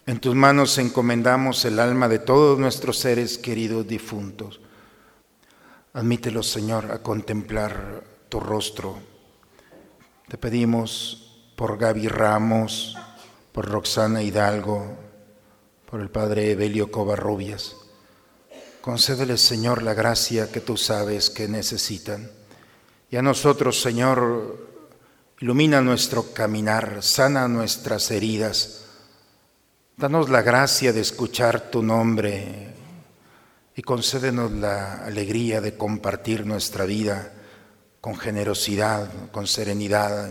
En 0.08 0.20
tus 0.20 0.34
manos 0.34 0.80
encomendamos 0.80 1.64
el 1.64 1.80
alma 1.80 2.08
de 2.08 2.18
todos 2.18 2.58
nuestros 2.58 2.98
seres 2.98 3.38
queridos 3.38 3.88
difuntos. 3.88 4.62
Admítelos, 5.94 6.50
Señor, 6.50 6.92
a 6.92 7.04
contemplar 7.04 8.04
tu 8.30 8.40
rostro. 8.40 8.98
Te 10.28 10.40
pedimos 10.40 11.52
por 11.56 11.78
Gaby 11.78 12.08
Ramos, 12.08 12.98
por 13.52 13.70
Roxana 13.70 14.24
Hidalgo, 14.24 14.98
por 15.88 16.02
el 16.02 16.10
Padre 16.10 16.50
Evelio 16.50 16.90
Covarrubias 16.90 17.85
Concédeles, 18.86 19.42
Señor, 19.42 19.82
la 19.82 19.96
gracia 19.96 20.52
que 20.52 20.62
tú 20.62 20.78
sabes 20.78 21.32
que 21.32 21.48
necesitan. 21.48 22.30
Y 23.10 23.16
a 23.18 23.24
nosotros, 23.24 23.82
Señor, 23.82 24.64
ilumina 25.40 25.82
nuestro 25.82 26.32
caminar, 26.34 27.02
sana 27.02 27.48
nuestras 27.48 28.12
heridas. 28.12 28.84
Danos 29.98 30.30
la 30.30 30.44
gracia 30.44 30.94
de 30.94 31.02
escuchar 31.02 31.72
tu 31.72 31.82
nombre 31.82 32.76
y 33.76 33.82
concédenos 33.82 34.52
la 34.52 35.04
alegría 35.04 35.62
de 35.62 35.76
compartir 35.76 36.46
nuestra 36.46 36.86
vida 36.86 37.34
con 38.02 38.16
generosidad, 38.16 39.10
con 39.32 39.48
serenidad, 39.48 40.30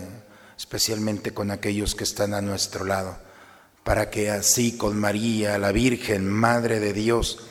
especialmente 0.56 1.34
con 1.34 1.50
aquellos 1.50 1.96
que 1.96 2.04
están 2.04 2.34
a 2.34 2.40
nuestro 2.40 2.84
lado, 2.84 3.18
para 3.82 4.10
que 4.10 4.30
así 4.30 4.76
con 4.76 4.96
María, 4.96 5.58
la 5.58 5.72
Virgen, 5.72 6.30
Madre 6.30 6.78
de 6.78 6.92
Dios, 6.92 7.50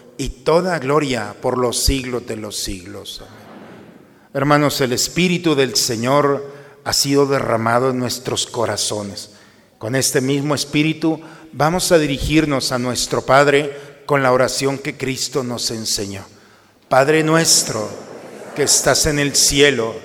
y 0.21 0.29
toda 0.29 0.77
gloria 0.77 1.33
por 1.41 1.57
los 1.57 1.83
siglos 1.83 2.27
de 2.27 2.35
los 2.35 2.55
siglos. 2.55 3.23
Hermanos, 4.35 4.79
el 4.81 4.93
Espíritu 4.93 5.55
del 5.55 5.75
Señor 5.75 6.45
ha 6.83 6.93
sido 6.93 7.25
derramado 7.25 7.89
en 7.89 7.97
nuestros 7.97 8.45
corazones. 8.45 9.31
Con 9.79 9.95
este 9.95 10.21
mismo 10.21 10.53
Espíritu 10.53 11.19
vamos 11.53 11.91
a 11.91 11.97
dirigirnos 11.97 12.71
a 12.71 12.77
nuestro 12.77 13.25
Padre 13.25 14.03
con 14.05 14.21
la 14.21 14.31
oración 14.31 14.77
que 14.77 14.95
Cristo 14.95 15.43
nos 15.43 15.71
enseñó. 15.71 16.23
Padre 16.87 17.23
nuestro 17.23 17.89
que 18.55 18.61
estás 18.61 19.07
en 19.07 19.17
el 19.17 19.35
cielo, 19.35 19.95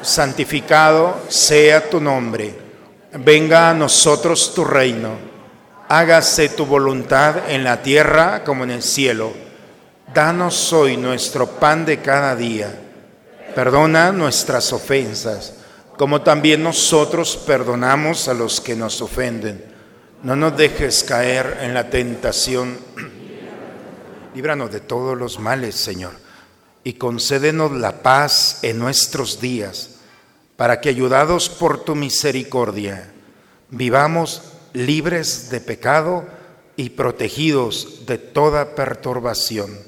santificado 0.00 1.14
sea 1.28 1.90
tu 1.90 2.00
nombre. 2.00 2.54
Venga 3.12 3.68
a 3.68 3.74
nosotros 3.74 4.54
tu 4.54 4.64
reino. 4.64 5.10
Hágase 5.90 6.48
tu 6.48 6.64
voluntad 6.64 7.50
en 7.50 7.64
la 7.64 7.82
tierra 7.82 8.44
como 8.44 8.64
en 8.64 8.70
el 8.70 8.82
cielo. 8.82 9.47
Danos 10.14 10.72
hoy 10.72 10.96
nuestro 10.96 11.46
pan 11.46 11.84
de 11.84 12.00
cada 12.00 12.34
día. 12.34 12.74
Perdona 13.54 14.10
nuestras 14.10 14.72
ofensas, 14.72 15.54
como 15.96 16.22
también 16.22 16.62
nosotros 16.62 17.36
perdonamos 17.36 18.28
a 18.28 18.34
los 18.34 18.60
que 18.60 18.74
nos 18.74 19.02
ofenden. 19.02 19.64
No 20.22 20.34
nos 20.34 20.56
dejes 20.56 21.04
caer 21.04 21.58
en 21.60 21.74
la 21.74 21.90
tentación. 21.90 22.78
Líbranos 24.34 24.72
de 24.72 24.80
todos 24.80 25.16
los 25.16 25.38
males, 25.38 25.74
Señor, 25.74 26.12
y 26.84 26.94
concédenos 26.94 27.72
la 27.72 28.02
paz 28.02 28.60
en 28.62 28.78
nuestros 28.78 29.40
días, 29.40 29.96
para 30.56 30.80
que, 30.80 30.88
ayudados 30.88 31.48
por 31.48 31.84
tu 31.84 31.94
misericordia, 31.94 33.12
vivamos 33.70 34.42
libres 34.72 35.50
de 35.50 35.60
pecado 35.60 36.26
y 36.76 36.90
protegidos 36.90 38.06
de 38.06 38.18
toda 38.18 38.76
perturbación, 38.76 39.87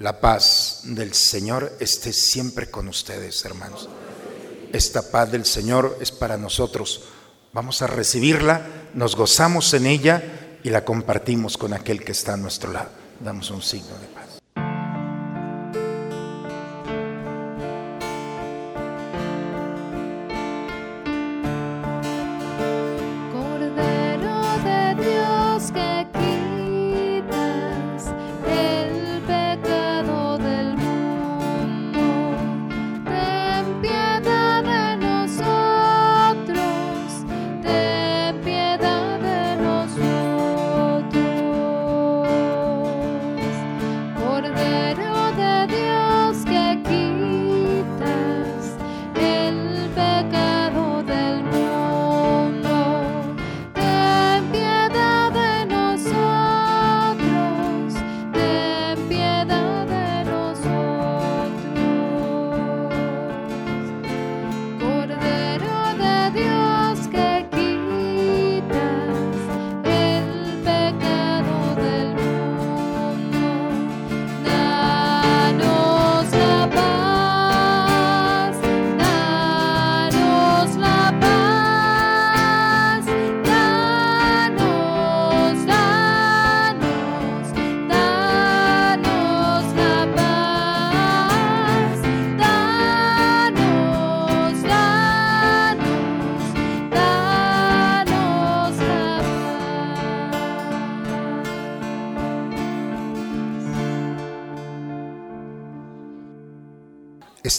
La 0.00 0.18
paz 0.18 0.80
del 0.84 1.12
Señor 1.12 1.76
esté 1.78 2.14
siempre 2.14 2.70
con 2.70 2.88
ustedes, 2.88 3.44
hermanos. 3.44 3.86
Esta 4.72 5.02
paz 5.10 5.30
del 5.30 5.44
Señor 5.44 5.98
es 6.00 6.10
para 6.10 6.38
nosotros. 6.38 7.02
Vamos 7.52 7.82
a 7.82 7.86
recibirla, 7.86 8.66
nos 8.94 9.14
gozamos 9.14 9.74
en 9.74 9.84
ella 9.84 10.22
y 10.64 10.70
la 10.70 10.86
compartimos 10.86 11.58
con 11.58 11.74
aquel 11.74 12.02
que 12.02 12.12
está 12.12 12.32
a 12.32 12.38
nuestro 12.38 12.72
lado. 12.72 12.88
Damos 13.20 13.50
un 13.50 13.60
signo 13.60 13.94
de 13.98 14.06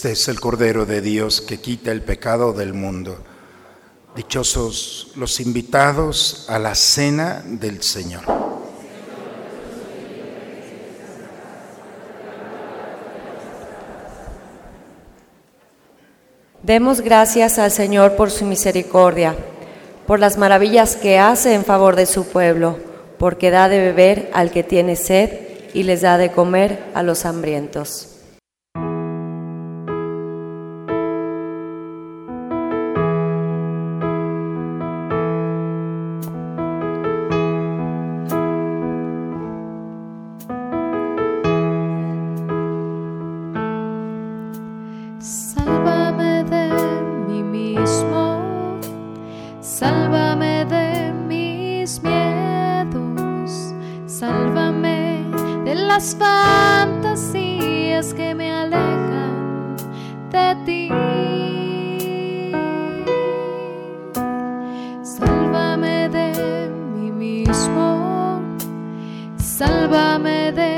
Este 0.02 0.14
es 0.14 0.26
el 0.26 0.40
Cordero 0.40 0.84
de 0.84 1.00
Dios 1.00 1.40
que 1.40 1.60
quita 1.60 1.92
el 1.92 2.02
pecado 2.02 2.52
del 2.52 2.74
mundo. 2.74 3.18
Dichosos 4.16 5.12
los 5.14 5.38
invitados 5.38 6.46
a 6.48 6.58
la 6.58 6.74
cena 6.74 7.40
del 7.46 7.84
Señor. 7.84 8.24
Demos 16.64 17.00
gracias 17.00 17.60
al 17.60 17.70
Señor 17.70 18.16
por 18.16 18.32
su 18.32 18.44
misericordia, 18.44 19.36
por 20.08 20.18
las 20.18 20.36
maravillas 20.36 20.96
que 20.96 21.20
hace 21.20 21.54
en 21.54 21.64
favor 21.64 21.94
de 21.94 22.06
su 22.06 22.26
pueblo, 22.26 22.76
porque 23.18 23.52
da 23.52 23.68
de 23.68 23.78
beber 23.78 24.30
al 24.34 24.50
que 24.50 24.64
tiene 24.64 24.96
sed 24.96 25.30
y 25.74 25.84
les 25.84 26.00
da 26.00 26.18
de 26.18 26.32
comer 26.32 26.82
a 26.92 27.04
los 27.04 27.24
hambrientos. 27.24 28.11
Sálvame 69.62 70.50
de 70.50 70.71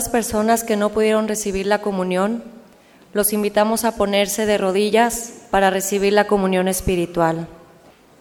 las 0.00 0.08
personas 0.08 0.64
que 0.64 0.78
no 0.78 0.88
pudieron 0.88 1.28
recibir 1.28 1.66
la 1.66 1.82
comunión, 1.82 2.42
los 3.12 3.34
invitamos 3.34 3.84
a 3.84 3.96
ponerse 3.96 4.46
de 4.46 4.56
rodillas 4.56 5.42
para 5.50 5.68
recibir 5.68 6.14
la 6.14 6.26
comunión 6.26 6.68
espiritual. 6.68 7.48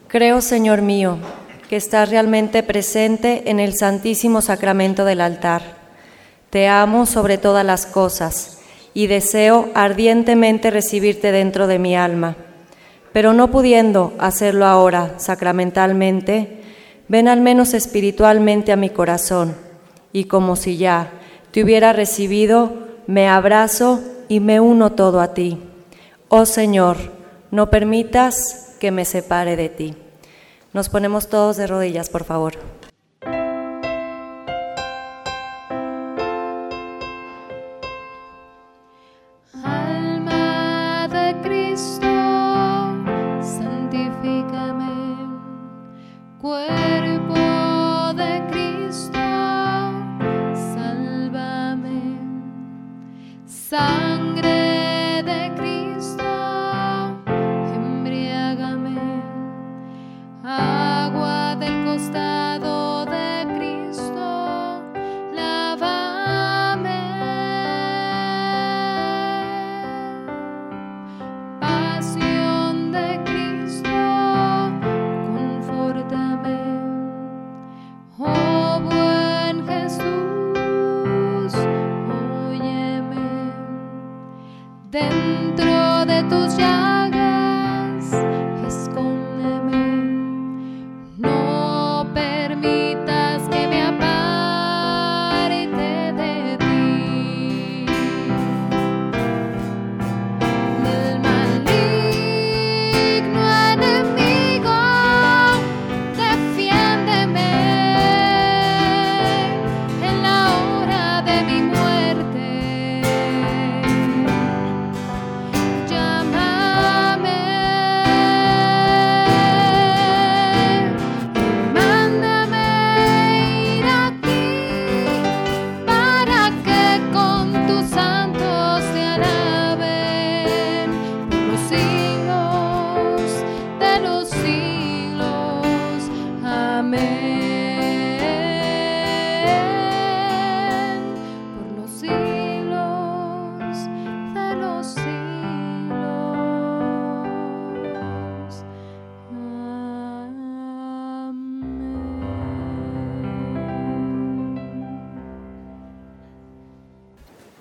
Creo, 0.09 0.41
Señor 0.41 0.81
mío, 0.81 1.19
que 1.69 1.77
estás 1.77 2.09
realmente 2.09 2.63
presente 2.63 3.49
en 3.49 3.61
el 3.61 3.75
santísimo 3.75 4.41
sacramento 4.41 5.05
del 5.05 5.21
altar. 5.21 5.61
Te 6.49 6.67
amo 6.67 7.05
sobre 7.05 7.37
todas 7.37 7.65
las 7.65 7.85
cosas 7.85 8.59
y 8.93 9.07
deseo 9.07 9.69
ardientemente 9.73 10.71
recibirte 10.71 11.31
dentro 11.31 11.65
de 11.65 11.79
mi 11.79 11.95
alma. 11.95 12.35
Pero 13.13 13.31
no 13.31 13.51
pudiendo 13.51 14.15
hacerlo 14.19 14.65
ahora 14.65 15.13
sacramentalmente, 15.17 16.61
ven 17.07 17.29
al 17.29 17.39
menos 17.39 17.73
espiritualmente 17.73 18.73
a 18.73 18.75
mi 18.75 18.89
corazón, 18.89 19.55
y 20.11 20.25
como 20.25 20.57
si 20.57 20.75
ya 20.75 21.13
te 21.51 21.63
hubiera 21.63 21.93
recibido, 21.93 22.73
me 23.07 23.27
abrazo 23.27 24.01
y 24.27 24.39
me 24.39 24.59
uno 24.59 24.91
todo 24.91 25.21
a 25.21 25.33
ti. 25.33 25.57
Oh 26.27 26.45
Señor, 26.45 26.97
no 27.51 27.69
permitas 27.69 28.75
que 28.79 28.91
me 28.91 29.05
separe 29.05 29.55
de 29.55 29.69
ti. 29.69 29.95
Nos 30.73 30.89
ponemos 30.89 31.27
todos 31.27 31.57
de 31.57 31.67
rodillas, 31.67 32.09
por 32.09 32.23
favor. 32.23 32.53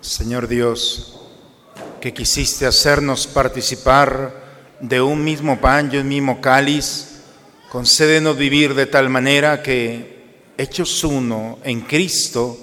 Señor 0.01 0.47
Dios, 0.47 1.19
que 1.99 2.13
quisiste 2.13 2.65
hacernos 2.65 3.27
participar 3.27 4.77
de 4.79 5.01
un 5.01 5.23
mismo 5.23 5.59
pan 5.59 5.89
y 5.91 5.97
un 5.97 6.07
mismo 6.07 6.39
cáliz, 6.39 7.21
concédenos 7.69 8.37
vivir 8.37 8.75
de 8.75 8.85
tal 8.85 9.09
manera 9.09 9.61
que, 9.61 10.19
hechos 10.57 11.03
uno 11.03 11.59
en 11.63 11.81
Cristo, 11.81 12.57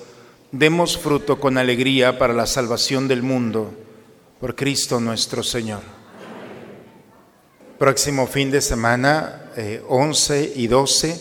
demos 0.50 0.96
fruto 0.96 1.38
con 1.38 1.58
alegría 1.58 2.18
para 2.18 2.32
la 2.32 2.46
salvación 2.46 3.06
del 3.06 3.22
mundo, 3.22 3.74
por 4.40 4.56
Cristo 4.56 4.98
nuestro 4.98 5.42
Señor. 5.42 5.82
Próximo 7.78 8.26
fin 8.26 8.50
de 8.50 8.62
semana, 8.62 9.50
eh, 9.56 9.82
11 9.86 10.54
y 10.56 10.68
12, 10.68 11.20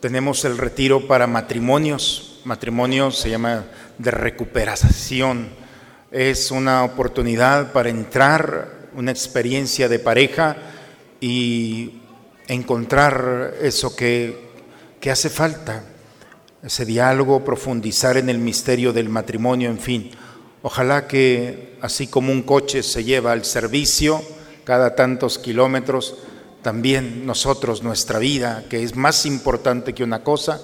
tenemos 0.00 0.44
el 0.44 0.58
retiro 0.58 1.06
para 1.06 1.26
matrimonios. 1.26 2.33
Matrimonio 2.44 3.10
se 3.10 3.30
llama 3.30 3.64
de 3.96 4.10
recuperación. 4.10 5.48
Es 6.10 6.50
una 6.50 6.84
oportunidad 6.84 7.72
para 7.72 7.88
entrar, 7.88 8.88
una 8.94 9.10
experiencia 9.10 9.88
de 9.88 9.98
pareja 9.98 10.56
y 11.20 12.02
encontrar 12.46 13.54
eso 13.62 13.96
que, 13.96 14.50
que 15.00 15.10
hace 15.10 15.30
falta, 15.30 15.84
ese 16.62 16.84
diálogo, 16.84 17.44
profundizar 17.44 18.16
en 18.16 18.28
el 18.28 18.38
misterio 18.38 18.92
del 18.92 19.08
matrimonio, 19.08 19.70
en 19.70 19.78
fin. 19.78 20.10
Ojalá 20.62 21.08
que 21.08 21.76
así 21.80 22.06
como 22.06 22.30
un 22.30 22.42
coche 22.42 22.82
se 22.82 23.04
lleva 23.04 23.32
al 23.32 23.44
servicio 23.44 24.22
cada 24.64 24.94
tantos 24.94 25.38
kilómetros, 25.38 26.16
también 26.62 27.26
nosotros, 27.26 27.82
nuestra 27.82 28.18
vida, 28.18 28.64
que 28.70 28.82
es 28.82 28.96
más 28.96 29.26
importante 29.26 29.92
que 29.92 30.02
una 30.04 30.22
cosa, 30.22 30.60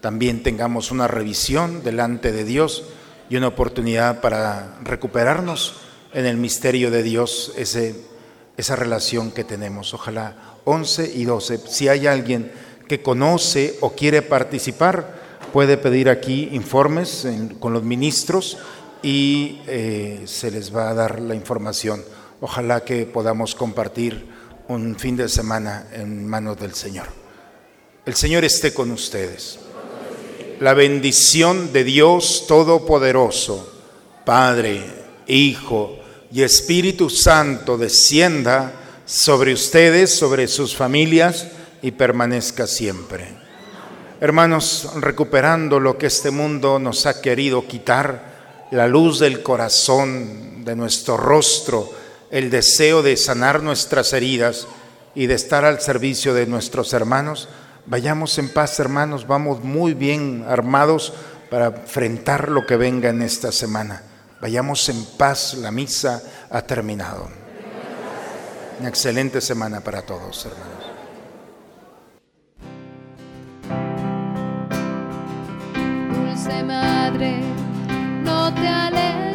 también 0.00 0.42
tengamos 0.42 0.90
una 0.90 1.08
revisión 1.08 1.82
delante 1.82 2.32
de 2.32 2.44
Dios 2.44 2.84
y 3.28 3.36
una 3.36 3.48
oportunidad 3.48 4.20
para 4.20 4.78
recuperarnos 4.82 5.76
en 6.12 6.26
el 6.26 6.36
misterio 6.36 6.90
de 6.90 7.02
Dios, 7.02 7.52
esa 7.56 8.76
relación 8.76 9.30
que 9.30 9.44
tenemos. 9.44 9.94
Ojalá 9.94 10.56
11 10.64 11.12
y 11.14 11.24
12. 11.24 11.58
Si 11.68 11.88
hay 11.88 12.06
alguien 12.06 12.50
que 12.88 13.02
conoce 13.02 13.76
o 13.80 13.92
quiere 13.92 14.22
participar, 14.22 15.20
puede 15.52 15.76
pedir 15.76 16.08
aquí 16.08 16.48
informes 16.52 17.26
con 17.60 17.72
los 17.72 17.82
ministros 17.82 18.58
y 19.02 19.60
eh, 19.66 20.22
se 20.26 20.50
les 20.50 20.74
va 20.74 20.90
a 20.90 20.94
dar 20.94 21.20
la 21.20 21.34
información. 21.34 22.02
Ojalá 22.40 22.84
que 22.84 23.06
podamos 23.06 23.54
compartir 23.54 24.26
un 24.68 24.96
fin 24.96 25.16
de 25.16 25.28
semana 25.28 25.88
en 25.92 26.26
manos 26.26 26.58
del 26.58 26.74
Señor. 26.74 27.06
El 28.06 28.14
Señor 28.14 28.44
esté 28.44 28.72
con 28.72 28.90
ustedes. 28.90 29.58
La 30.60 30.74
bendición 30.74 31.72
de 31.72 31.84
Dios 31.84 32.44
Todopoderoso, 32.46 33.72
Padre, 34.26 34.84
Hijo 35.26 35.98
y 36.30 36.42
Espíritu 36.42 37.08
Santo 37.08 37.78
descienda 37.78 38.74
sobre 39.06 39.54
ustedes, 39.54 40.14
sobre 40.14 40.48
sus 40.48 40.76
familias 40.76 41.46
y 41.80 41.92
permanezca 41.92 42.66
siempre. 42.66 43.26
Hermanos, 44.20 44.90
recuperando 44.96 45.80
lo 45.80 45.96
que 45.96 46.08
este 46.08 46.30
mundo 46.30 46.78
nos 46.78 47.06
ha 47.06 47.22
querido 47.22 47.66
quitar, 47.66 48.68
la 48.70 48.86
luz 48.86 49.18
del 49.18 49.42
corazón, 49.42 50.62
de 50.66 50.76
nuestro 50.76 51.16
rostro, 51.16 51.90
el 52.30 52.50
deseo 52.50 53.02
de 53.02 53.16
sanar 53.16 53.62
nuestras 53.62 54.12
heridas 54.12 54.66
y 55.14 55.24
de 55.24 55.36
estar 55.36 55.64
al 55.64 55.80
servicio 55.80 56.34
de 56.34 56.44
nuestros 56.44 56.92
hermanos, 56.92 57.48
vayamos 57.86 58.38
en 58.38 58.52
paz, 58.52 58.78
hermanos, 58.80 59.26
vamos 59.26 59.62
muy 59.64 59.94
bien 59.94 60.44
armados 60.48 61.12
para 61.50 61.66
enfrentar 61.66 62.48
lo 62.48 62.66
que 62.66 62.76
venga 62.76 63.08
en 63.08 63.22
esta 63.22 63.52
semana. 63.52 64.02
Vayamos 64.40 64.88
en 64.88 65.04
paz, 65.18 65.54
la 65.54 65.70
misa 65.70 66.22
ha 66.50 66.62
terminado. 66.62 67.28
Una 68.78 68.88
excelente 68.88 69.40
semana 69.42 69.80
para 69.80 70.00
todos, 70.00 70.46
hermanos. 70.46 70.80
Dulce 76.14 76.62
Madre, 76.64 77.42
no 78.24 78.54
te 78.54 78.66
alejes, 78.66 79.29